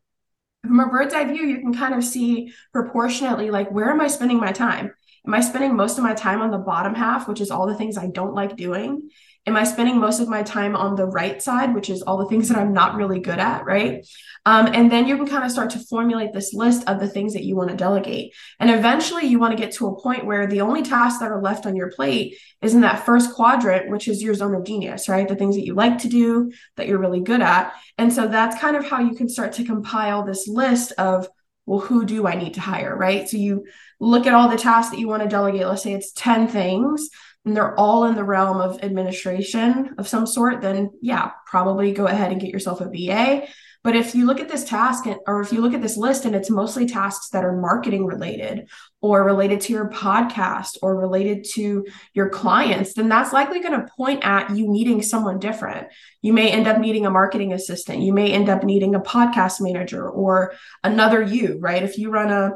from 0.62 0.80
a 0.80 0.88
bird's 0.88 1.12
eye 1.12 1.24
view, 1.24 1.42
you 1.42 1.58
can 1.58 1.74
kind 1.74 1.94
of 1.94 2.04
see 2.04 2.52
proportionately 2.72 3.50
like 3.50 3.70
where 3.70 3.90
am 3.90 4.00
I 4.00 4.06
spending 4.06 4.38
my 4.38 4.52
time? 4.52 4.92
Am 5.26 5.34
I 5.34 5.40
spending 5.40 5.74
most 5.74 5.98
of 5.98 6.04
my 6.04 6.14
time 6.14 6.40
on 6.40 6.50
the 6.50 6.58
bottom 6.58 6.94
half, 6.94 7.28
which 7.28 7.40
is 7.40 7.50
all 7.50 7.66
the 7.66 7.74
things 7.74 7.96
I 7.96 8.06
don't 8.06 8.34
like 8.34 8.56
doing? 8.56 9.10
Am 9.46 9.56
I 9.56 9.64
spending 9.64 9.98
most 9.98 10.20
of 10.20 10.28
my 10.28 10.42
time 10.42 10.74
on 10.74 10.96
the 10.96 11.04
right 11.04 11.42
side, 11.42 11.74
which 11.74 11.90
is 11.90 12.00
all 12.00 12.16
the 12.16 12.26
things 12.26 12.48
that 12.48 12.56
I'm 12.56 12.72
not 12.72 12.94
really 12.94 13.20
good 13.20 13.38
at, 13.38 13.66
right? 13.66 14.06
Um, 14.46 14.68
and 14.72 14.90
then 14.90 15.06
you 15.06 15.16
can 15.16 15.26
kind 15.26 15.44
of 15.44 15.50
start 15.50 15.70
to 15.70 15.78
formulate 15.78 16.32
this 16.32 16.54
list 16.54 16.88
of 16.88 16.98
the 16.98 17.08
things 17.08 17.34
that 17.34 17.44
you 17.44 17.54
want 17.54 17.68
to 17.68 17.76
delegate. 17.76 18.34
And 18.58 18.70
eventually 18.70 19.26
you 19.26 19.38
want 19.38 19.56
to 19.56 19.62
get 19.62 19.74
to 19.74 19.88
a 19.88 20.00
point 20.00 20.24
where 20.24 20.46
the 20.46 20.62
only 20.62 20.82
tasks 20.82 21.20
that 21.20 21.30
are 21.30 21.42
left 21.42 21.66
on 21.66 21.76
your 21.76 21.90
plate 21.90 22.38
is 22.62 22.74
in 22.74 22.80
that 22.80 23.04
first 23.04 23.34
quadrant, 23.34 23.90
which 23.90 24.08
is 24.08 24.22
your 24.22 24.34
zone 24.34 24.54
of 24.54 24.64
genius, 24.64 25.10
right? 25.10 25.28
The 25.28 25.36
things 25.36 25.56
that 25.56 25.66
you 25.66 25.74
like 25.74 25.98
to 25.98 26.08
do, 26.08 26.50
that 26.76 26.88
you're 26.88 26.98
really 26.98 27.20
good 27.20 27.42
at. 27.42 27.74
And 27.98 28.10
so 28.10 28.26
that's 28.26 28.58
kind 28.58 28.76
of 28.76 28.86
how 28.86 29.00
you 29.00 29.14
can 29.14 29.28
start 29.28 29.52
to 29.54 29.64
compile 29.64 30.24
this 30.24 30.48
list 30.48 30.92
of 30.92 31.28
well, 31.66 31.80
who 31.80 32.04
do 32.04 32.26
I 32.26 32.34
need 32.34 32.54
to 32.54 32.60
hire, 32.60 32.94
right? 32.94 33.26
So 33.26 33.38
you 33.38 33.64
look 33.98 34.26
at 34.26 34.34
all 34.34 34.48
the 34.48 34.56
tasks 34.58 34.90
that 34.90 35.00
you 35.00 35.08
want 35.08 35.22
to 35.22 35.28
delegate. 35.28 35.66
Let's 35.66 35.82
say 35.82 35.94
it's 35.94 36.12
10 36.12 36.48
things 36.48 37.08
and 37.44 37.56
they're 37.56 37.78
all 37.78 38.04
in 38.04 38.14
the 38.14 38.24
realm 38.24 38.60
of 38.60 38.82
administration 38.82 39.94
of 39.98 40.08
some 40.08 40.26
sort, 40.26 40.62
then 40.62 40.90
yeah, 41.02 41.32
probably 41.46 41.92
go 41.92 42.06
ahead 42.06 42.32
and 42.32 42.40
get 42.40 42.50
yourself 42.50 42.80
a 42.80 42.88
VA. 42.88 43.46
But 43.82 43.96
if 43.96 44.14
you 44.14 44.24
look 44.24 44.40
at 44.40 44.48
this 44.48 44.64
task 44.64 45.04
or 45.26 45.42
if 45.42 45.52
you 45.52 45.60
look 45.60 45.74
at 45.74 45.82
this 45.82 45.98
list 45.98 46.24
and 46.24 46.34
it's 46.34 46.48
mostly 46.48 46.86
tasks 46.86 47.28
that 47.28 47.44
are 47.44 47.60
marketing 47.60 48.06
related 48.06 48.70
or 49.02 49.22
related 49.22 49.60
to 49.60 49.74
your 49.74 49.90
podcast 49.90 50.78
or 50.80 50.96
related 50.96 51.44
to 51.52 51.84
your 52.14 52.30
clients, 52.30 52.94
then 52.94 53.10
that's 53.10 53.34
likely 53.34 53.60
going 53.60 53.78
to 53.78 53.92
point 53.94 54.24
at 54.24 54.56
you 54.56 54.70
needing 54.70 55.02
someone 55.02 55.38
different. 55.38 55.88
You 56.22 56.32
may 56.32 56.50
end 56.50 56.66
up 56.66 56.78
needing 56.78 57.04
a 57.04 57.10
marketing 57.10 57.52
assistant. 57.52 58.00
You 58.00 58.14
may 58.14 58.32
end 58.32 58.48
up 58.48 58.64
needing 58.64 58.94
a 58.94 59.00
podcast 59.00 59.60
manager 59.60 60.08
or 60.08 60.54
another 60.82 61.20
you, 61.20 61.58
right? 61.60 61.82
If 61.82 61.98
you 61.98 62.10
run 62.10 62.30
a 62.30 62.52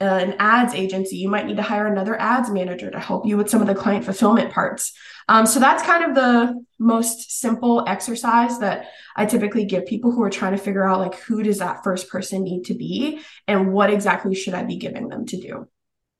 an 0.00 0.34
ads 0.38 0.74
agency, 0.74 1.16
you 1.16 1.28
might 1.28 1.46
need 1.46 1.56
to 1.56 1.62
hire 1.62 1.86
another 1.86 2.18
ads 2.18 2.50
manager 2.50 2.90
to 2.90 2.98
help 2.98 3.26
you 3.26 3.36
with 3.36 3.50
some 3.50 3.60
of 3.60 3.66
the 3.66 3.74
client 3.74 4.04
fulfillment 4.04 4.52
parts. 4.52 4.92
Um, 5.28 5.46
so 5.46 5.60
that's 5.60 5.82
kind 5.82 6.04
of 6.04 6.14
the 6.14 6.64
most 6.78 7.38
simple 7.38 7.84
exercise 7.86 8.58
that 8.60 8.88
I 9.14 9.26
typically 9.26 9.64
give 9.64 9.86
people 9.86 10.10
who 10.10 10.22
are 10.22 10.30
trying 10.30 10.52
to 10.52 10.58
figure 10.58 10.88
out 10.88 11.00
like 11.00 11.16
who 11.16 11.42
does 11.42 11.58
that 11.58 11.84
first 11.84 12.08
person 12.08 12.42
need 12.42 12.64
to 12.64 12.74
be 12.74 13.20
and 13.46 13.72
what 13.72 13.92
exactly 13.92 14.34
should 14.34 14.54
I 14.54 14.64
be 14.64 14.76
giving 14.76 15.08
them 15.08 15.26
to 15.26 15.36
do. 15.36 15.68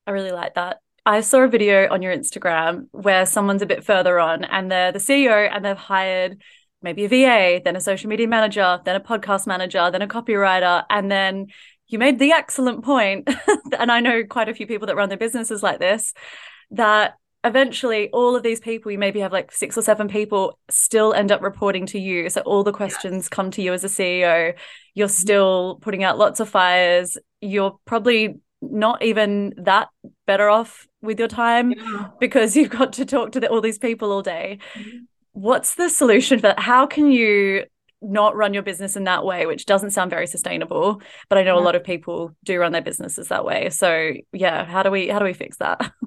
I 0.06 0.10
really 0.10 0.32
like 0.32 0.54
that. 0.54 0.80
I 1.06 1.22
saw 1.22 1.40
a 1.40 1.48
video 1.48 1.88
on 1.90 2.02
your 2.02 2.14
Instagram 2.14 2.88
where 2.92 3.24
someone's 3.24 3.62
a 3.62 3.66
bit 3.66 3.84
further 3.84 4.20
on 4.20 4.44
and 4.44 4.70
they're 4.70 4.92
the 4.92 4.98
CEO 4.98 5.48
and 5.50 5.64
they've 5.64 5.76
hired 5.76 6.42
maybe 6.82 7.04
a 7.04 7.08
VA, 7.08 7.60
then 7.62 7.76
a 7.76 7.80
social 7.80 8.08
media 8.08 8.26
manager, 8.26 8.80
then 8.84 8.96
a 8.96 9.00
podcast 9.00 9.46
manager, 9.46 9.90
then 9.90 10.02
a 10.02 10.08
copywriter, 10.08 10.84
and 10.88 11.10
then 11.10 11.48
you 11.92 11.98
made 11.98 12.18
the 12.18 12.32
excellent 12.32 12.84
point, 12.84 13.28
and 13.78 13.90
I 13.90 14.00
know 14.00 14.24
quite 14.24 14.48
a 14.48 14.54
few 14.54 14.66
people 14.66 14.86
that 14.86 14.96
run 14.96 15.08
their 15.08 15.18
businesses 15.18 15.62
like 15.62 15.78
this, 15.78 16.14
that 16.72 17.14
eventually 17.42 18.10
all 18.10 18.36
of 18.36 18.42
these 18.42 18.60
people, 18.60 18.92
you 18.92 18.98
maybe 18.98 19.20
have 19.20 19.32
like 19.32 19.50
six 19.50 19.76
or 19.76 19.82
seven 19.82 20.08
people, 20.08 20.58
still 20.68 21.12
end 21.14 21.32
up 21.32 21.42
reporting 21.42 21.86
to 21.86 21.98
you. 21.98 22.28
So 22.28 22.42
all 22.42 22.62
the 22.62 22.72
questions 22.72 23.28
come 23.28 23.50
to 23.52 23.62
you 23.62 23.72
as 23.72 23.84
a 23.84 23.88
CEO. 23.88 24.54
You're 24.94 25.08
mm-hmm. 25.08 25.12
still 25.12 25.78
putting 25.80 26.04
out 26.04 26.18
lots 26.18 26.40
of 26.40 26.48
fires. 26.48 27.16
You're 27.40 27.78
probably 27.86 28.40
not 28.62 29.02
even 29.02 29.54
that 29.56 29.88
better 30.26 30.50
off 30.50 30.86
with 31.00 31.18
your 31.18 31.28
time 31.28 31.72
yeah. 31.72 32.08
because 32.20 32.56
you've 32.56 32.70
got 32.70 32.92
to 32.94 33.06
talk 33.06 33.32
to 33.32 33.40
the, 33.40 33.48
all 33.48 33.62
these 33.62 33.78
people 33.78 34.12
all 34.12 34.22
day. 34.22 34.58
Mm-hmm. 34.74 34.98
What's 35.32 35.76
the 35.76 35.88
solution 35.88 36.38
for 36.38 36.48
that? 36.48 36.58
How 36.58 36.86
can 36.86 37.10
you 37.10 37.64
not 38.02 38.36
run 38.36 38.54
your 38.54 38.62
business 38.62 38.96
in 38.96 39.04
that 39.04 39.24
way, 39.24 39.46
which 39.46 39.66
doesn't 39.66 39.90
sound 39.90 40.10
very 40.10 40.26
sustainable. 40.26 41.02
But 41.28 41.38
I 41.38 41.42
know 41.42 41.56
yeah. 41.56 41.62
a 41.62 41.64
lot 41.64 41.76
of 41.76 41.84
people 41.84 42.34
do 42.44 42.58
run 42.58 42.72
their 42.72 42.82
businesses 42.82 43.28
that 43.28 43.44
way. 43.44 43.70
So 43.70 44.12
yeah, 44.32 44.64
how 44.64 44.82
do 44.82 44.90
we 44.90 45.08
how 45.08 45.18
do 45.18 45.24
we 45.24 45.34
fix 45.34 45.58
that? 45.58 45.92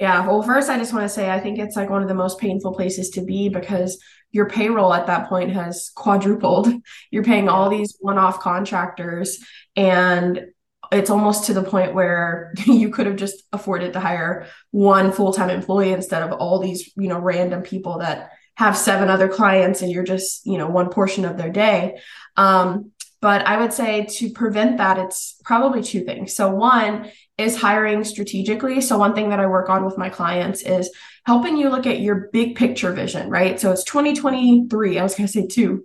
Yeah. 0.00 0.26
Well, 0.26 0.42
first, 0.42 0.70
I 0.70 0.78
just 0.78 0.94
want 0.94 1.04
to 1.04 1.10
say 1.10 1.30
I 1.30 1.40
think 1.40 1.58
it's 1.58 1.76
like 1.76 1.90
one 1.90 2.00
of 2.00 2.08
the 2.08 2.14
most 2.14 2.40
painful 2.40 2.72
places 2.74 3.10
to 3.10 3.20
be 3.20 3.50
because 3.50 4.02
your 4.32 4.48
payroll 4.48 4.94
at 4.94 5.06
that 5.08 5.28
point 5.28 5.52
has 5.52 5.90
quadrupled. 5.94 6.72
You're 7.10 7.22
paying 7.22 7.50
all 7.50 7.68
these 7.68 7.98
one 8.00 8.16
off 8.16 8.40
contractors, 8.40 9.44
and 9.76 10.46
it's 10.90 11.10
almost 11.10 11.44
to 11.46 11.52
the 11.52 11.62
point 11.62 11.92
where 11.92 12.54
you 12.66 12.88
could 12.88 13.06
have 13.06 13.16
just 13.16 13.42
afforded 13.52 13.92
to 13.92 14.00
hire 14.00 14.46
one 14.70 15.12
full 15.12 15.34
time 15.34 15.50
employee 15.50 15.92
instead 15.92 16.22
of 16.22 16.32
all 16.32 16.60
these, 16.60 16.90
you 16.96 17.08
know, 17.08 17.18
random 17.18 17.60
people 17.60 17.98
that 17.98 18.30
have 18.60 18.76
seven 18.76 19.08
other 19.08 19.26
clients 19.26 19.80
and 19.80 19.90
you're 19.90 20.04
just, 20.04 20.44
you 20.44 20.58
know, 20.58 20.68
one 20.68 20.90
portion 20.90 21.24
of 21.24 21.38
their 21.38 21.48
day. 21.48 21.98
Um, 22.36 22.92
but 23.22 23.46
I 23.46 23.58
would 23.58 23.72
say 23.72 24.04
to 24.04 24.30
prevent 24.30 24.76
that, 24.76 24.98
it's 24.98 25.40
probably 25.44 25.82
two 25.82 26.04
things. 26.04 26.36
So, 26.36 26.50
one 26.50 27.10
is 27.38 27.58
hiring 27.58 28.04
strategically. 28.04 28.82
So, 28.82 28.98
one 28.98 29.14
thing 29.14 29.30
that 29.30 29.40
I 29.40 29.46
work 29.46 29.70
on 29.70 29.86
with 29.86 29.96
my 29.96 30.10
clients 30.10 30.60
is 30.60 30.90
helping 31.24 31.56
you 31.56 31.70
look 31.70 31.86
at 31.86 32.00
your 32.00 32.28
big 32.34 32.54
picture 32.54 32.92
vision, 32.92 33.30
right? 33.30 33.58
So, 33.58 33.72
it's 33.72 33.84
2023. 33.84 34.98
I 34.98 35.02
was 35.02 35.14
going 35.14 35.26
to 35.26 35.32
say 35.32 35.46
two. 35.46 35.82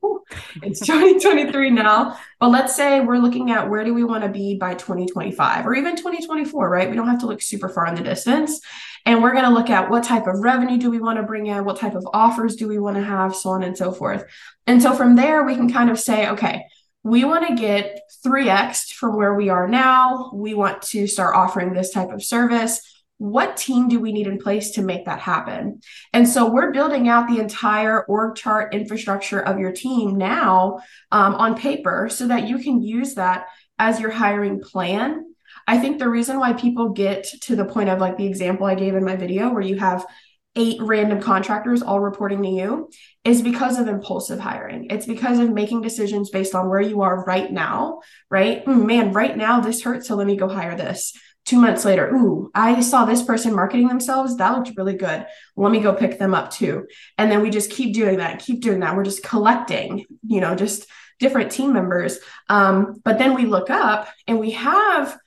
It's 0.62 0.80
2023 0.86 1.72
now. 1.72 2.18
But 2.42 2.50
let's 2.50 2.76
say 2.76 3.00
we're 3.00 3.20
looking 3.20 3.52
at 3.52 3.70
where 3.70 3.86
do 3.86 3.94
we 3.94 4.04
want 4.04 4.24
to 4.24 4.30
be 4.30 4.58
by 4.58 4.74
2025 4.74 5.66
or 5.66 5.76
even 5.76 5.96
2024, 5.96 6.70
right? 6.70 6.90
We 6.90 6.98
don't 6.98 7.08
have 7.08 7.20
to 7.20 7.28
look 7.28 7.42
super 7.42 7.70
far 7.70 7.88
in 7.88 7.96
the 7.96 8.04
distance. 8.04 8.60
And 9.06 9.22
we're 9.22 9.34
going 9.34 9.46
to 9.46 9.52
look 9.52 9.70
at 9.70 9.89
what 9.89 10.04
type 10.04 10.26
of 10.26 10.39
revenue 10.39 10.78
do 10.78 10.89
we 10.89 11.00
want 11.00 11.18
to 11.18 11.24
bring 11.24 11.46
in? 11.48 11.63
What 11.63 11.80
type 11.80 11.94
of 11.94 12.08
offers 12.13 12.56
do 12.56 12.68
we 12.68 12.80
want 12.80 12.98
to 12.98 13.04
have? 13.04 13.36
So 13.36 13.52
on 13.52 13.63
and 13.63 13.78
so 13.78 13.91
forth. 13.91 14.26
And 14.65 14.82
so 14.82 14.94
from 14.94 15.15
there, 15.15 15.44
we 15.44 15.56
can 15.56 15.72
kind 15.72 15.91
of 15.91 16.00
say, 16.00 16.30
okay, 16.30 16.63
we 17.04 17.24
want 17.24 17.48
to 17.48 17.56
get 17.56 18.02
3x 18.26 18.94
from 18.94 19.15
where 19.15 19.36
we 19.36 19.50
are 19.50 19.68
now. 19.68 20.32
We 20.34 20.56
want 20.56 20.82
to 20.84 21.06
start 21.06 21.36
offering 21.36 21.72
this 21.72 21.91
type 21.91 22.10
of 22.10 22.24
service. 22.24 22.82
What 23.18 23.58
team 23.58 23.88
do 23.88 24.00
we 24.00 24.12
need 24.12 24.26
in 24.26 24.39
place 24.39 24.72
to 24.72 24.82
make 24.82 25.06
that 25.06 25.20
happen? 25.20 25.82
And 26.12 26.28
so 26.28 26.50
we're 26.52 26.74
building 26.74 27.08
out 27.08 27.28
the 27.28 27.39
entire 27.39 28.04
org 28.06 28.36
chart 28.36 28.74
infrastructure 28.74 29.39
of 29.39 29.60
your 29.60 29.72
team 29.72 30.18
now 30.18 30.80
um, 31.12 31.36
on 31.36 31.56
paper 31.56 32.10
so 32.10 32.28
that 32.28 32.48
you 32.48 32.58
can 32.58 32.82
use 32.82 33.13
that 33.13 33.46
as 33.78 34.00
your 34.00 34.10
hiring 34.12 34.60
plan. 34.60 35.35
I 35.67 35.80
think 35.80 35.99
the 35.99 36.10
reason 36.10 36.39
why 36.39 36.54
people 36.54 36.89
get 36.89 37.25
to 37.41 37.56
the 37.56 37.65
point 37.65 37.89
of 37.89 37.99
like 37.99 38.17
the 38.17 38.28
example 38.28 38.65
I 38.65 38.75
gave 38.75 38.95
in 38.95 39.04
my 39.04 39.15
video 39.15 39.51
where 39.51 39.62
you 39.62 39.78
have 39.80 40.06
eight 40.56 40.82
random 40.82 41.19
contractors 41.19 41.82
all 41.82 41.99
reporting 41.99 42.41
to 42.43 42.49
you 42.49 42.89
is 43.23 43.41
because 43.41 43.78
of 43.78 43.88
impulsive 43.88 44.39
hiring. 44.39 44.88
It's 44.89 45.06
because 45.06 45.39
of 45.39 45.51
making 45.51 45.82
decisions 45.82 46.30
based 46.30 46.56
on 46.56 46.69
where 46.69 46.82
you 46.82 47.01
are 47.01 47.25
right 47.25 47.51
now, 47.51 47.99
right? 48.30 48.65
Man, 48.65 49.12
right 49.12 49.36
now 49.36 49.60
this 49.60 49.82
hurts, 49.82 50.08
so 50.08 50.15
let 50.15 50.28
me 50.28 50.38
go 50.38 50.47
hire 50.47 50.78
this. 50.78 51.13
Two 51.45 51.60
months 51.60 51.86
later, 51.86 52.10
ooh, 52.15 52.49
I 52.56 52.80
saw 52.82 53.06
this 53.06 53.21
person 53.21 53.54
marketing 53.54 53.88
themselves. 53.88 54.38
That 54.38 54.58
looked 54.58 54.75
really 54.78 54.95
good. 54.95 55.28
Let 55.56 55.71
me 55.71 55.80
go 55.80 55.93
pick 55.93 56.17
them 56.17 56.34
up 56.34 56.51
too. 56.51 56.88
And 57.19 57.30
then 57.30 57.41
we 57.41 57.51
just 57.51 57.69
keep 57.69 57.93
doing 57.93 58.17
that, 58.17 58.39
keep 58.39 58.62
doing 58.62 58.80
that. 58.80 58.95
We're 58.95 59.04
just 59.04 59.23
collecting, 59.23 60.06
you 60.25 60.41
know, 60.41 60.56
just 60.56 60.88
different 61.19 61.51
team 61.51 61.73
members. 61.73 62.17
Um, 62.49 62.99
but 63.04 63.19
then 63.19 63.36
we 63.36 63.45
look 63.45 63.69
up 63.69 64.08
and 64.28 64.39
we 64.39 64.51
have 64.51 65.17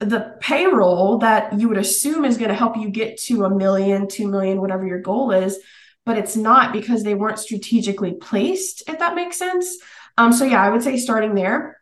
the 0.00 0.36
payroll 0.40 1.18
that 1.18 1.58
you 1.58 1.68
would 1.68 1.78
assume 1.78 2.24
is 2.24 2.36
going 2.36 2.50
to 2.50 2.54
help 2.54 2.76
you 2.76 2.90
get 2.90 3.18
to 3.22 3.44
a 3.44 3.54
million, 3.54 4.08
two 4.08 4.28
million, 4.28 4.60
whatever 4.60 4.86
your 4.86 5.00
goal 5.00 5.32
is, 5.32 5.58
but 6.04 6.18
it's 6.18 6.36
not 6.36 6.72
because 6.72 7.02
they 7.02 7.14
weren't 7.14 7.38
strategically 7.38 8.12
placed, 8.12 8.82
if 8.88 8.98
that 8.98 9.14
makes 9.14 9.38
sense. 9.38 9.78
Um, 10.18 10.32
so 10.32 10.44
yeah, 10.44 10.62
I 10.62 10.70
would 10.70 10.82
say 10.82 10.96
starting 10.96 11.34
there. 11.34 11.80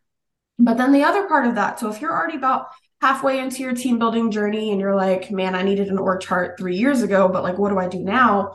But 0.58 0.76
then 0.76 0.92
the 0.92 1.02
other 1.02 1.26
part 1.26 1.46
of 1.46 1.56
that, 1.56 1.80
so 1.80 1.90
if 1.90 2.00
you're 2.00 2.12
already 2.12 2.36
about 2.36 2.66
halfway 3.00 3.38
into 3.38 3.62
your 3.62 3.74
team 3.74 3.98
building 3.98 4.30
journey 4.30 4.70
and 4.70 4.80
you're 4.80 4.94
like, 4.94 5.30
man, 5.30 5.54
I 5.54 5.62
needed 5.62 5.88
an 5.88 5.98
org 5.98 6.20
chart 6.20 6.56
three 6.58 6.76
years 6.76 7.02
ago, 7.02 7.28
but 7.28 7.42
like, 7.42 7.58
what 7.58 7.70
do 7.70 7.78
I 7.78 7.88
do 7.88 7.98
now? 7.98 8.54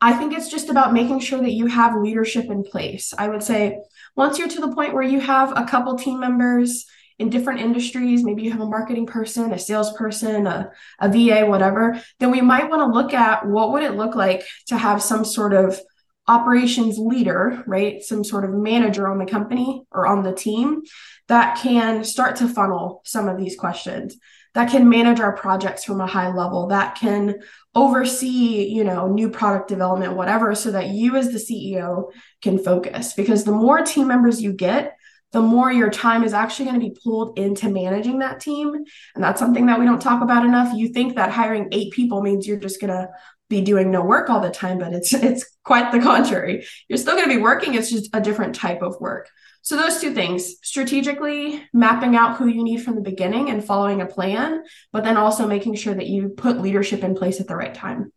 I 0.00 0.12
think 0.12 0.34
it's 0.34 0.50
just 0.50 0.68
about 0.68 0.92
making 0.92 1.20
sure 1.20 1.40
that 1.40 1.52
you 1.52 1.66
have 1.66 2.00
leadership 2.00 2.44
in 2.50 2.62
place. 2.62 3.12
I 3.16 3.28
would 3.28 3.42
say 3.42 3.80
once 4.14 4.38
you're 4.38 4.48
to 4.48 4.60
the 4.60 4.72
point 4.72 4.94
where 4.94 5.02
you 5.02 5.18
have 5.20 5.52
a 5.56 5.64
couple 5.64 5.96
team 5.96 6.20
members, 6.20 6.86
in 7.18 7.30
different 7.30 7.60
industries, 7.60 8.22
maybe 8.22 8.42
you 8.42 8.52
have 8.52 8.60
a 8.60 8.66
marketing 8.66 9.06
person, 9.06 9.52
a 9.52 9.58
salesperson, 9.58 10.46
a, 10.46 10.70
a 11.00 11.08
VA, 11.08 11.46
whatever, 11.46 12.00
then 12.20 12.30
we 12.30 12.40
might 12.40 12.70
want 12.70 12.80
to 12.80 12.98
look 12.98 13.12
at 13.12 13.46
what 13.46 13.72
would 13.72 13.82
it 13.82 13.96
look 13.96 14.14
like 14.14 14.44
to 14.66 14.76
have 14.76 15.02
some 15.02 15.24
sort 15.24 15.52
of 15.52 15.80
operations 16.28 16.98
leader, 16.98 17.64
right? 17.66 18.02
Some 18.02 18.22
sort 18.22 18.44
of 18.44 18.52
manager 18.52 19.08
on 19.08 19.18
the 19.18 19.26
company 19.26 19.84
or 19.90 20.06
on 20.06 20.22
the 20.22 20.34
team 20.34 20.82
that 21.26 21.58
can 21.58 22.04
start 22.04 22.36
to 22.36 22.48
funnel 22.48 23.02
some 23.04 23.28
of 23.28 23.38
these 23.38 23.56
questions 23.56 24.16
that 24.54 24.70
can 24.70 24.88
manage 24.88 25.20
our 25.20 25.36
projects 25.36 25.84
from 25.84 26.00
a 26.00 26.06
high 26.06 26.34
level 26.34 26.68
that 26.68 26.96
can 26.96 27.36
oversee 27.74 28.66
you 28.68 28.82
know 28.82 29.06
new 29.06 29.30
product 29.30 29.68
development 29.68 30.16
whatever 30.16 30.54
so 30.54 30.70
that 30.70 30.88
you 30.88 31.16
as 31.16 31.30
the 31.30 31.38
ceo 31.38 32.10
can 32.42 32.58
focus 32.58 33.12
because 33.12 33.44
the 33.44 33.52
more 33.52 33.82
team 33.82 34.08
members 34.08 34.42
you 34.42 34.52
get 34.52 34.97
the 35.32 35.42
more 35.42 35.70
your 35.70 35.90
time 35.90 36.24
is 36.24 36.32
actually 36.32 36.66
going 36.66 36.80
to 36.80 36.86
be 36.86 36.96
pulled 37.02 37.38
into 37.38 37.68
managing 37.68 38.20
that 38.20 38.40
team. 38.40 38.74
And 39.14 39.22
that's 39.22 39.38
something 39.38 39.66
that 39.66 39.78
we 39.78 39.84
don't 39.84 40.00
talk 40.00 40.22
about 40.22 40.44
enough. 40.44 40.74
You 40.74 40.88
think 40.88 41.16
that 41.16 41.30
hiring 41.30 41.68
eight 41.72 41.92
people 41.92 42.22
means 42.22 42.46
you're 42.46 42.56
just 42.58 42.80
going 42.80 42.92
to 42.92 43.08
be 43.48 43.60
doing 43.62 43.90
no 43.90 44.02
work 44.02 44.30
all 44.30 44.40
the 44.40 44.50
time, 44.50 44.78
but 44.78 44.92
it's 44.92 45.12
it's 45.14 45.44
quite 45.64 45.92
the 45.92 46.00
contrary. 46.00 46.66
You're 46.88 46.98
still 46.98 47.14
going 47.14 47.28
to 47.28 47.34
be 47.34 47.42
working, 47.42 47.74
it's 47.74 47.90
just 47.90 48.10
a 48.14 48.20
different 48.20 48.54
type 48.54 48.82
of 48.82 49.00
work. 49.00 49.28
So 49.62 49.76
those 49.76 50.00
two 50.00 50.14
things, 50.14 50.56
strategically 50.62 51.62
mapping 51.74 52.16
out 52.16 52.36
who 52.36 52.46
you 52.46 52.62
need 52.62 52.82
from 52.82 52.94
the 52.94 53.02
beginning 53.02 53.50
and 53.50 53.62
following 53.62 54.00
a 54.00 54.06
plan, 54.06 54.64
but 54.92 55.04
then 55.04 55.16
also 55.16 55.46
making 55.46 55.74
sure 55.74 55.94
that 55.94 56.06
you 56.06 56.30
put 56.30 56.60
leadership 56.60 57.04
in 57.04 57.14
place 57.14 57.40
at 57.40 57.48
the 57.48 57.56
right 57.56 57.74
time. 57.74 58.12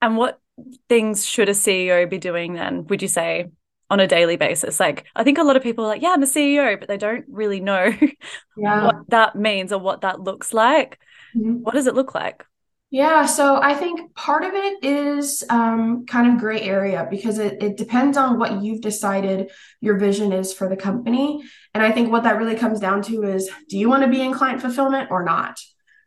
And 0.00 0.16
what 0.16 0.40
things 0.88 1.26
should 1.26 1.48
a 1.48 1.52
CEO 1.52 2.08
be 2.08 2.18
doing 2.18 2.54
then, 2.54 2.86
would 2.86 3.02
you 3.02 3.08
say, 3.08 3.50
on 3.90 4.00
a 4.00 4.06
daily 4.06 4.36
basis. 4.36 4.80
Like 4.80 5.06
I 5.14 5.24
think 5.24 5.38
a 5.38 5.44
lot 5.44 5.56
of 5.56 5.62
people 5.62 5.84
are 5.84 5.88
like, 5.88 6.02
yeah, 6.02 6.10
I'm 6.10 6.22
a 6.22 6.26
CEO, 6.26 6.78
but 6.78 6.88
they 6.88 6.96
don't 6.96 7.24
really 7.28 7.60
know 7.60 7.92
yeah. 8.56 8.86
what 8.86 9.08
that 9.08 9.36
means 9.36 9.72
or 9.72 9.78
what 9.78 10.00
that 10.02 10.20
looks 10.20 10.52
like. 10.52 10.98
Mm-hmm. 11.36 11.62
What 11.62 11.74
does 11.74 11.86
it 11.86 11.94
look 11.94 12.14
like? 12.14 12.44
Yeah, 12.90 13.26
so 13.26 13.60
I 13.60 13.74
think 13.74 14.14
part 14.14 14.44
of 14.44 14.54
it 14.54 14.84
is 14.84 15.42
um, 15.50 16.06
kind 16.06 16.32
of 16.32 16.38
gray 16.38 16.60
area 16.60 17.06
because 17.10 17.38
it, 17.38 17.60
it 17.60 17.76
depends 17.76 18.16
on 18.16 18.38
what 18.38 18.62
you've 18.62 18.80
decided 18.80 19.50
your 19.80 19.98
vision 19.98 20.32
is 20.32 20.54
for 20.54 20.68
the 20.68 20.76
company. 20.76 21.42
And 21.74 21.82
I 21.82 21.90
think 21.90 22.12
what 22.12 22.22
that 22.22 22.38
really 22.38 22.54
comes 22.54 22.78
down 22.78 23.02
to 23.02 23.24
is 23.24 23.50
do 23.68 23.76
you 23.76 23.88
want 23.88 24.04
to 24.04 24.08
be 24.08 24.22
in 24.22 24.32
client 24.32 24.60
fulfillment 24.60 25.10
or 25.10 25.24
not? 25.24 25.58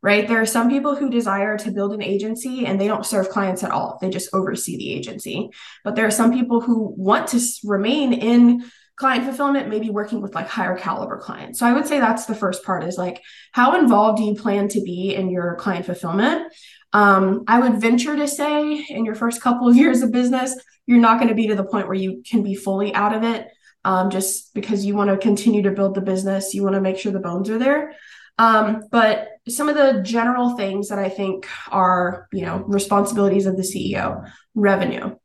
Right? 0.02 0.28
There 0.28 0.42
are 0.42 0.46
some 0.46 0.70
people 0.70 0.96
who 0.96 1.10
desire 1.10 1.58
to 1.58 1.72
build 1.72 1.94
an 1.94 2.02
agency 2.02 2.66
and 2.66 2.80
they 2.80 2.88
don't 2.88 3.06
serve 3.06 3.30
clients 3.30 3.64
at 3.64 3.72
all. 3.72 3.98
They 4.02 4.10
just 4.10 4.34
oversee 4.34 4.78
the 4.78 4.94
agency. 4.94 5.50
But 5.84 5.96
there 5.96 6.08
are 6.08 6.12
some 6.12 6.34
people 6.34 6.62
who 6.62 6.94
want 6.96 7.28
to 7.30 7.42
remain 7.64 8.14
in 8.14 8.70
client 8.96 9.24
fulfillment, 9.24 9.70
maybe 9.70 9.90
working 9.90 10.22
with 10.22 10.36
like 10.36 10.48
higher 10.48 10.78
caliber 10.78 11.18
clients. 11.18 11.60
So 11.60 11.66
I 11.66 11.74
would 11.74 11.88
say 11.88 12.00
that's 12.00 12.26
the 12.26 12.36
first 12.36 12.64
part 12.66 12.84
is 12.84 12.98
like, 12.98 13.22
how 13.54 13.80
involved 13.80 14.18
do 14.18 14.26
you 14.26 14.36
plan 14.36 14.68
to 14.70 14.82
be 14.82 15.16
in 15.16 15.30
your 15.30 15.56
client 15.56 15.86
fulfillment? 15.86 16.54
Um, 16.92 17.44
I 17.48 17.60
would 17.60 17.80
venture 17.80 18.16
to 18.16 18.28
say 18.28 18.86
in 18.90 19.06
your 19.06 19.16
first 19.16 19.42
couple 19.42 19.70
of 19.70 19.76
years 19.78 20.02
of 20.02 20.12
business, 20.12 20.56
you're 20.86 21.00
not 21.00 21.18
going 21.18 21.30
to 21.30 21.36
be 21.36 21.48
to 21.48 21.56
the 21.56 21.64
point 21.64 21.88
where 21.88 21.96
you 21.96 22.24
can 22.30 22.44
be 22.44 22.56
fully 22.56 22.94
out 22.94 23.16
of 23.16 23.24
it. 23.24 23.48
Um, 23.86 24.10
just 24.10 24.54
because 24.54 24.86
you 24.86 24.94
want 24.94 25.10
to 25.10 25.18
continue 25.18 25.62
to 25.62 25.72
build 25.72 25.96
the 25.96 26.02
business, 26.02 26.54
you 26.54 26.64
want 26.64 26.76
to 26.76 26.82
make 26.82 26.98
sure 26.98 27.14
the 27.14 27.20
bones 27.20 27.50
are 27.50 27.58
there. 27.58 27.94
Um, 28.40 28.86
but 28.90 29.28
some 29.50 29.68
of 29.68 29.76
the 29.76 30.02
general 30.02 30.56
things 30.56 30.88
that 30.88 30.98
I 30.98 31.10
think 31.10 31.48
are, 31.70 32.28
you 32.32 32.46
know, 32.46 32.64
responsibilities 32.66 33.46
of 33.46 33.58
the 33.58 33.64
CEO, 33.64 34.32
revenue. 34.56 35.16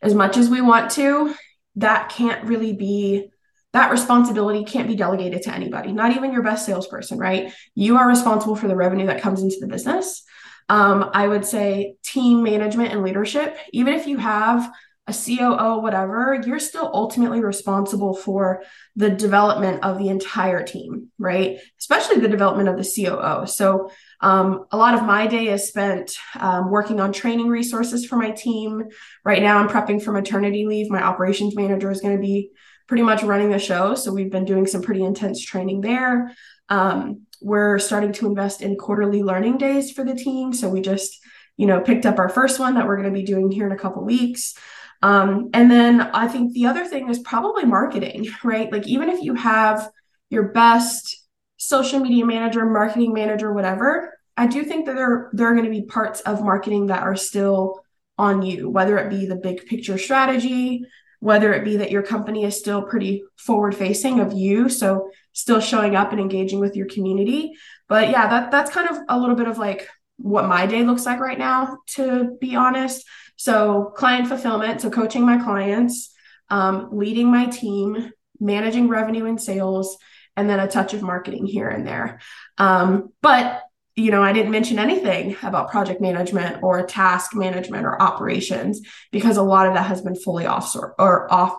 As 0.00 0.14
much 0.14 0.36
as 0.36 0.48
we 0.48 0.60
want 0.60 0.92
to, 0.92 1.34
that 1.76 2.10
can't 2.10 2.44
really 2.44 2.72
be 2.72 3.30
that 3.72 3.90
responsibility 3.92 4.64
can't 4.64 4.88
be 4.88 4.96
delegated 4.96 5.42
to 5.42 5.54
anybody, 5.54 5.92
not 5.92 6.16
even 6.16 6.32
your 6.32 6.42
best 6.42 6.66
salesperson, 6.66 7.18
right? 7.18 7.52
You 7.76 7.98
are 7.98 8.08
responsible 8.08 8.56
for 8.56 8.66
the 8.66 8.74
revenue 8.74 9.06
that 9.06 9.22
comes 9.22 9.42
into 9.42 9.58
the 9.60 9.68
business. 9.68 10.24
Um, 10.68 11.10
I 11.12 11.28
would 11.28 11.44
say 11.44 11.94
team 12.02 12.42
management 12.42 12.92
and 12.92 13.02
leadership, 13.02 13.56
even 13.72 13.94
if 13.94 14.08
you 14.08 14.18
have 14.18 14.72
a 15.10 15.12
COO, 15.12 15.80
whatever, 15.80 16.40
you're 16.46 16.60
still 16.60 16.90
ultimately 16.94 17.40
responsible 17.40 18.14
for 18.14 18.62
the 18.94 19.10
development 19.10 19.82
of 19.82 19.98
the 19.98 20.08
entire 20.08 20.62
team, 20.62 21.08
right? 21.18 21.58
Especially 21.78 22.20
the 22.20 22.28
development 22.28 22.68
of 22.68 22.76
the 22.76 23.04
COO. 23.04 23.46
So, 23.46 23.90
um, 24.20 24.66
a 24.70 24.76
lot 24.76 24.94
of 24.94 25.04
my 25.04 25.26
day 25.26 25.48
is 25.48 25.66
spent 25.66 26.12
um, 26.38 26.70
working 26.70 27.00
on 27.00 27.12
training 27.12 27.48
resources 27.48 28.06
for 28.06 28.16
my 28.16 28.30
team. 28.30 28.84
Right 29.24 29.42
now, 29.42 29.58
I'm 29.58 29.68
prepping 29.68 30.02
for 30.02 30.12
maternity 30.12 30.64
leave. 30.66 30.90
My 30.90 31.02
operations 31.02 31.56
manager 31.56 31.90
is 31.90 32.00
going 32.00 32.16
to 32.16 32.22
be 32.22 32.50
pretty 32.86 33.02
much 33.02 33.22
running 33.22 33.50
the 33.50 33.58
show. 33.58 33.94
So, 33.94 34.12
we've 34.12 34.30
been 34.30 34.44
doing 34.44 34.66
some 34.66 34.82
pretty 34.82 35.04
intense 35.04 35.44
training 35.44 35.80
there. 35.80 36.34
Um, 36.68 37.22
we're 37.42 37.78
starting 37.78 38.12
to 38.12 38.26
invest 38.26 38.62
in 38.62 38.76
quarterly 38.76 39.22
learning 39.22 39.58
days 39.58 39.90
for 39.90 40.04
the 40.04 40.14
team. 40.14 40.52
So, 40.52 40.68
we 40.68 40.80
just 40.80 41.18
you 41.56 41.66
know 41.66 41.80
picked 41.80 42.06
up 42.06 42.18
our 42.18 42.28
first 42.28 42.60
one 42.60 42.74
that 42.74 42.86
we're 42.86 42.96
going 42.96 43.12
to 43.12 43.18
be 43.18 43.24
doing 43.24 43.50
here 43.50 43.66
in 43.66 43.72
a 43.72 43.78
couple 43.78 44.04
weeks 44.04 44.54
um, 45.02 45.50
and 45.54 45.70
then 45.70 46.00
I 46.00 46.28
think 46.28 46.52
the 46.52 46.66
other 46.66 46.84
thing 46.84 47.08
is 47.08 47.18
probably 47.20 47.64
marketing, 47.64 48.28
right? 48.44 48.70
Like, 48.70 48.86
even 48.86 49.08
if 49.08 49.22
you 49.22 49.34
have 49.34 49.90
your 50.28 50.48
best 50.48 51.16
social 51.56 52.00
media 52.00 52.24
manager, 52.24 52.64
marketing 52.66 53.12
manager, 53.12 53.52
whatever, 53.52 54.18
I 54.36 54.46
do 54.46 54.64
think 54.64 54.86
that 54.86 54.96
there 54.96 55.30
there 55.32 55.48
are 55.48 55.54
going 55.54 55.64
to 55.64 55.70
be 55.70 55.82
parts 55.82 56.20
of 56.20 56.42
marketing 56.42 56.86
that 56.86 57.02
are 57.02 57.16
still 57.16 57.84
on 58.16 58.42
you, 58.42 58.68
whether 58.68 58.98
it 58.98 59.10
be 59.10 59.26
the 59.26 59.36
big 59.36 59.66
picture 59.66 59.98
strategy, 59.98 60.84
whether 61.20 61.52
it 61.52 61.64
be 61.64 61.78
that 61.78 61.90
your 61.90 62.02
company 62.02 62.44
is 62.44 62.58
still 62.58 62.82
pretty 62.82 63.22
forward 63.36 63.74
facing 63.74 64.20
of 64.20 64.32
you, 64.32 64.68
so 64.68 65.10
still 65.32 65.60
showing 65.60 65.96
up 65.96 66.12
and 66.12 66.20
engaging 66.20 66.60
with 66.60 66.76
your 66.76 66.86
community. 66.86 67.52
But 67.88 68.10
yeah, 68.10 68.28
that 68.28 68.50
that's 68.50 68.70
kind 68.70 68.88
of 68.88 68.98
a 69.08 69.18
little 69.18 69.36
bit 69.36 69.48
of 69.48 69.58
like 69.58 69.88
what 70.16 70.46
my 70.46 70.66
day 70.66 70.84
looks 70.84 71.06
like 71.06 71.20
right 71.20 71.38
now, 71.38 71.78
to 71.94 72.36
be 72.40 72.54
honest. 72.54 73.06
So 73.40 73.90
client 73.96 74.28
fulfillment, 74.28 74.82
so 74.82 74.90
coaching 74.90 75.24
my 75.24 75.42
clients, 75.42 76.10
um, 76.50 76.90
leading 76.92 77.32
my 77.32 77.46
team, 77.46 78.12
managing 78.38 78.86
revenue 78.86 79.24
and 79.24 79.40
sales, 79.40 79.96
and 80.36 80.46
then 80.46 80.60
a 80.60 80.68
touch 80.68 80.92
of 80.92 81.00
marketing 81.00 81.46
here 81.46 81.66
and 81.66 81.86
there. 81.86 82.20
Um, 82.58 83.14
but 83.22 83.62
you 83.96 84.10
know, 84.10 84.22
I 84.22 84.34
didn't 84.34 84.52
mention 84.52 84.78
anything 84.78 85.38
about 85.42 85.70
project 85.70 86.02
management 86.02 86.62
or 86.62 86.84
task 86.84 87.34
management 87.34 87.86
or 87.86 88.00
operations 88.00 88.82
because 89.10 89.38
a 89.38 89.42
lot 89.42 89.66
of 89.66 89.72
that 89.72 89.86
has 89.86 90.02
been 90.02 90.16
fully 90.16 90.44
off 90.44 90.76
or 90.76 91.32
off 91.32 91.56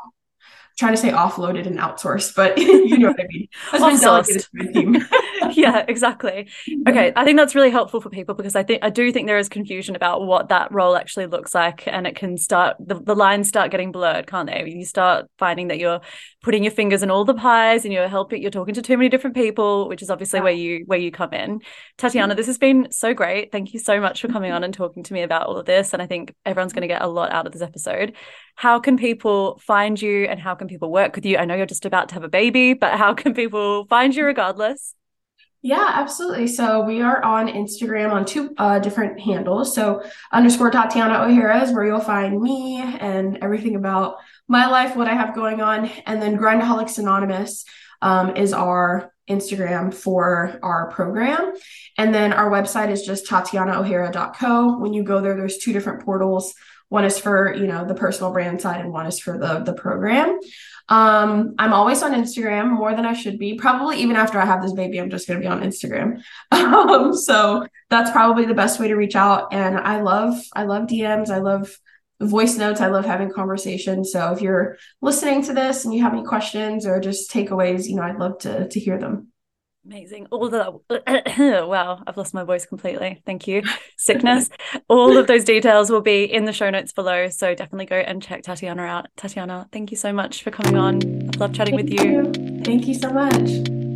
trying 0.77 0.93
to 0.93 0.97
say 0.97 1.11
offloaded 1.11 1.67
and 1.67 1.77
outsourced, 1.77 2.35
but 2.35 2.57
you 2.57 2.97
know 2.97 3.09
what 3.09 3.19
I 3.19 3.27
mean. 3.27 3.47
Has 3.71 3.81
been 3.81 3.99
delegated 3.99 4.41
to 4.41 4.49
my 4.53 4.65
team. 4.71 5.05
yeah, 5.51 5.85
exactly. 5.87 6.49
Okay, 6.87 7.11
I 7.15 7.25
think 7.25 7.37
that's 7.37 7.55
really 7.55 7.69
helpful 7.69 8.01
for 8.01 8.09
people 8.09 8.35
because 8.35 8.55
I 8.55 8.63
think 8.63 8.83
I 8.83 8.89
do 8.89 9.11
think 9.11 9.27
there 9.27 9.37
is 9.37 9.49
confusion 9.49 9.95
about 9.95 10.25
what 10.25 10.49
that 10.49 10.71
role 10.71 10.95
actually 10.95 11.27
looks 11.27 11.53
like, 11.53 11.87
and 11.87 12.07
it 12.07 12.15
can 12.15 12.37
start 12.37 12.77
the, 12.79 12.95
the 12.95 13.15
lines 13.15 13.47
start 13.47 13.71
getting 13.71 13.91
blurred, 13.91 14.27
can't 14.27 14.49
they? 14.49 14.69
You 14.69 14.85
start 14.85 15.27
finding 15.37 15.67
that 15.69 15.79
you're 15.79 16.01
putting 16.43 16.63
your 16.63 16.71
fingers 16.71 17.03
in 17.03 17.11
all 17.11 17.25
the 17.25 17.33
pies, 17.33 17.85
and 17.85 17.93
you're 17.93 18.07
helping. 18.07 18.41
You're 18.41 18.51
talking 18.51 18.73
to 18.75 18.81
too 18.81 18.97
many 18.97 19.09
different 19.09 19.35
people, 19.35 19.87
which 19.89 20.01
is 20.01 20.09
obviously 20.09 20.39
yeah. 20.39 20.43
where 20.43 20.53
you 20.53 20.83
where 20.85 20.99
you 20.99 21.11
come 21.11 21.33
in. 21.33 21.61
Tatiana, 21.97 22.33
mm-hmm. 22.33 22.37
this 22.37 22.47
has 22.47 22.57
been 22.57 22.91
so 22.91 23.13
great. 23.13 23.51
Thank 23.51 23.73
you 23.73 23.79
so 23.79 23.99
much 23.99 24.21
for 24.21 24.27
coming 24.27 24.51
on 24.51 24.63
and 24.63 24.73
talking 24.73 25.03
to 25.03 25.13
me 25.13 25.21
about 25.21 25.47
all 25.47 25.57
of 25.57 25.65
this, 25.65 25.93
and 25.93 26.01
I 26.01 26.07
think 26.07 26.33
everyone's 26.45 26.73
going 26.73 26.81
to 26.81 26.87
get 26.87 27.01
a 27.01 27.07
lot 27.07 27.31
out 27.31 27.45
of 27.45 27.53
this 27.53 27.61
episode. 27.61 28.15
How 28.55 28.79
can 28.79 28.97
people 28.97 29.59
find 29.59 30.01
you, 30.01 30.25
and 30.25 30.39
how 30.39 30.55
can 30.61 30.67
people 30.67 30.91
work 30.91 31.15
with 31.15 31.25
you? 31.25 31.37
I 31.37 31.45
know 31.45 31.55
you're 31.55 31.65
just 31.65 31.87
about 31.87 32.09
to 32.09 32.13
have 32.13 32.23
a 32.23 32.29
baby, 32.29 32.75
but 32.75 32.93
how 32.99 33.15
can 33.15 33.33
people 33.33 33.85
find 33.85 34.15
you 34.15 34.23
regardless? 34.23 34.93
Yeah, 35.63 35.87
absolutely. 35.93 36.45
So 36.47 36.83
we 36.83 37.01
are 37.01 37.23
on 37.23 37.47
Instagram 37.47 38.11
on 38.11 38.25
two 38.25 38.53
uh, 38.59 38.77
different 38.77 39.19
handles. 39.19 39.73
So 39.73 40.03
underscore 40.31 40.69
Tatiana 40.69 41.23
O'Hara 41.23 41.63
is 41.63 41.71
where 41.71 41.85
you'll 41.85 41.99
find 41.99 42.39
me 42.39 42.79
and 42.79 43.39
everything 43.41 43.75
about 43.75 44.17
my 44.47 44.67
life, 44.67 44.95
what 44.95 45.07
I 45.07 45.13
have 45.13 45.33
going 45.33 45.61
on. 45.61 45.89
And 46.05 46.21
then 46.21 46.37
Grindaholics 46.37 46.99
Anonymous 46.99 47.65
um, 48.03 48.35
is 48.35 48.53
our 48.53 49.11
Instagram 49.27 49.91
for 49.91 50.59
our 50.61 50.91
program. 50.91 51.53
And 51.97 52.13
then 52.13 52.33
our 52.33 52.51
website 52.51 52.91
is 52.91 53.03
just 53.03 53.25
tatianaohara.co. 53.25 54.77
When 54.77 54.93
you 54.93 55.03
go 55.03 55.21
there, 55.21 55.35
there's 55.35 55.57
two 55.57 55.73
different 55.73 56.03
portals. 56.05 56.53
One 56.91 57.05
is 57.05 57.17
for, 57.17 57.55
you 57.55 57.67
know, 57.67 57.85
the 57.85 57.93
personal 57.93 58.33
brand 58.33 58.59
side 58.59 58.81
and 58.81 58.91
one 58.91 59.05
is 59.05 59.17
for 59.17 59.37
the, 59.37 59.59
the 59.59 59.71
program. 59.71 60.37
Um, 60.89 61.55
I'm 61.57 61.71
always 61.71 62.03
on 62.03 62.11
Instagram 62.11 62.69
more 62.69 62.93
than 62.93 63.05
I 63.05 63.13
should 63.13 63.39
be. 63.39 63.55
Probably 63.55 64.01
even 64.01 64.17
after 64.17 64.37
I 64.37 64.45
have 64.45 64.61
this 64.61 64.73
baby, 64.73 64.99
I'm 64.99 65.09
just 65.09 65.25
going 65.25 65.39
to 65.39 65.43
be 65.43 65.49
on 65.49 65.61
Instagram. 65.61 66.21
Um, 66.51 67.15
so 67.15 67.65
that's 67.89 68.11
probably 68.11 68.45
the 68.45 68.53
best 68.53 68.77
way 68.77 68.89
to 68.89 68.95
reach 68.95 69.15
out. 69.15 69.53
And 69.53 69.77
I 69.77 70.01
love, 70.01 70.37
I 70.53 70.63
love 70.63 70.87
DMs. 70.87 71.29
I 71.29 71.37
love 71.37 71.73
voice 72.19 72.57
notes. 72.57 72.81
I 72.81 72.87
love 72.87 73.05
having 73.05 73.31
conversations. 73.31 74.11
So 74.11 74.33
if 74.33 74.41
you're 74.41 74.77
listening 75.01 75.43
to 75.43 75.53
this 75.53 75.85
and 75.85 75.93
you 75.93 76.03
have 76.03 76.13
any 76.13 76.23
questions 76.23 76.85
or 76.85 76.99
just 76.99 77.31
takeaways, 77.31 77.87
you 77.87 77.95
know, 77.95 78.03
I'd 78.03 78.19
love 78.19 78.39
to 78.39 78.67
to 78.67 78.79
hear 78.81 78.97
them. 78.97 79.30
Amazing. 79.83 80.27
All 80.29 80.47
the 80.47 80.79
that. 80.89 81.67
wow, 81.67 82.03
I've 82.05 82.15
lost 82.15 82.33
my 82.33 82.43
voice 82.43 82.65
completely. 82.65 83.21
Thank 83.25 83.47
you. 83.47 83.63
Sickness. 83.97 84.49
All 84.87 85.17
of 85.17 85.27
those 85.27 85.43
details 85.43 85.89
will 85.89 86.01
be 86.01 86.23
in 86.23 86.45
the 86.45 86.53
show 86.53 86.69
notes 86.69 86.93
below. 86.93 87.29
So 87.29 87.55
definitely 87.55 87.87
go 87.87 87.95
and 87.95 88.21
check 88.21 88.43
Tatiana 88.43 88.83
out. 88.83 89.07
Tatiana, 89.17 89.67
thank 89.71 89.89
you 89.89 89.97
so 89.97 90.13
much 90.13 90.43
for 90.43 90.51
coming 90.51 90.77
on. 90.77 91.29
I've 91.29 91.39
loved 91.39 91.55
chatting 91.55 91.77
thank 91.77 91.89
with 91.89 91.99
you. 91.99 92.31
you. 92.37 92.63
Thank 92.63 92.87
you 92.87 92.93
so 92.93 93.09
much. 93.09 93.90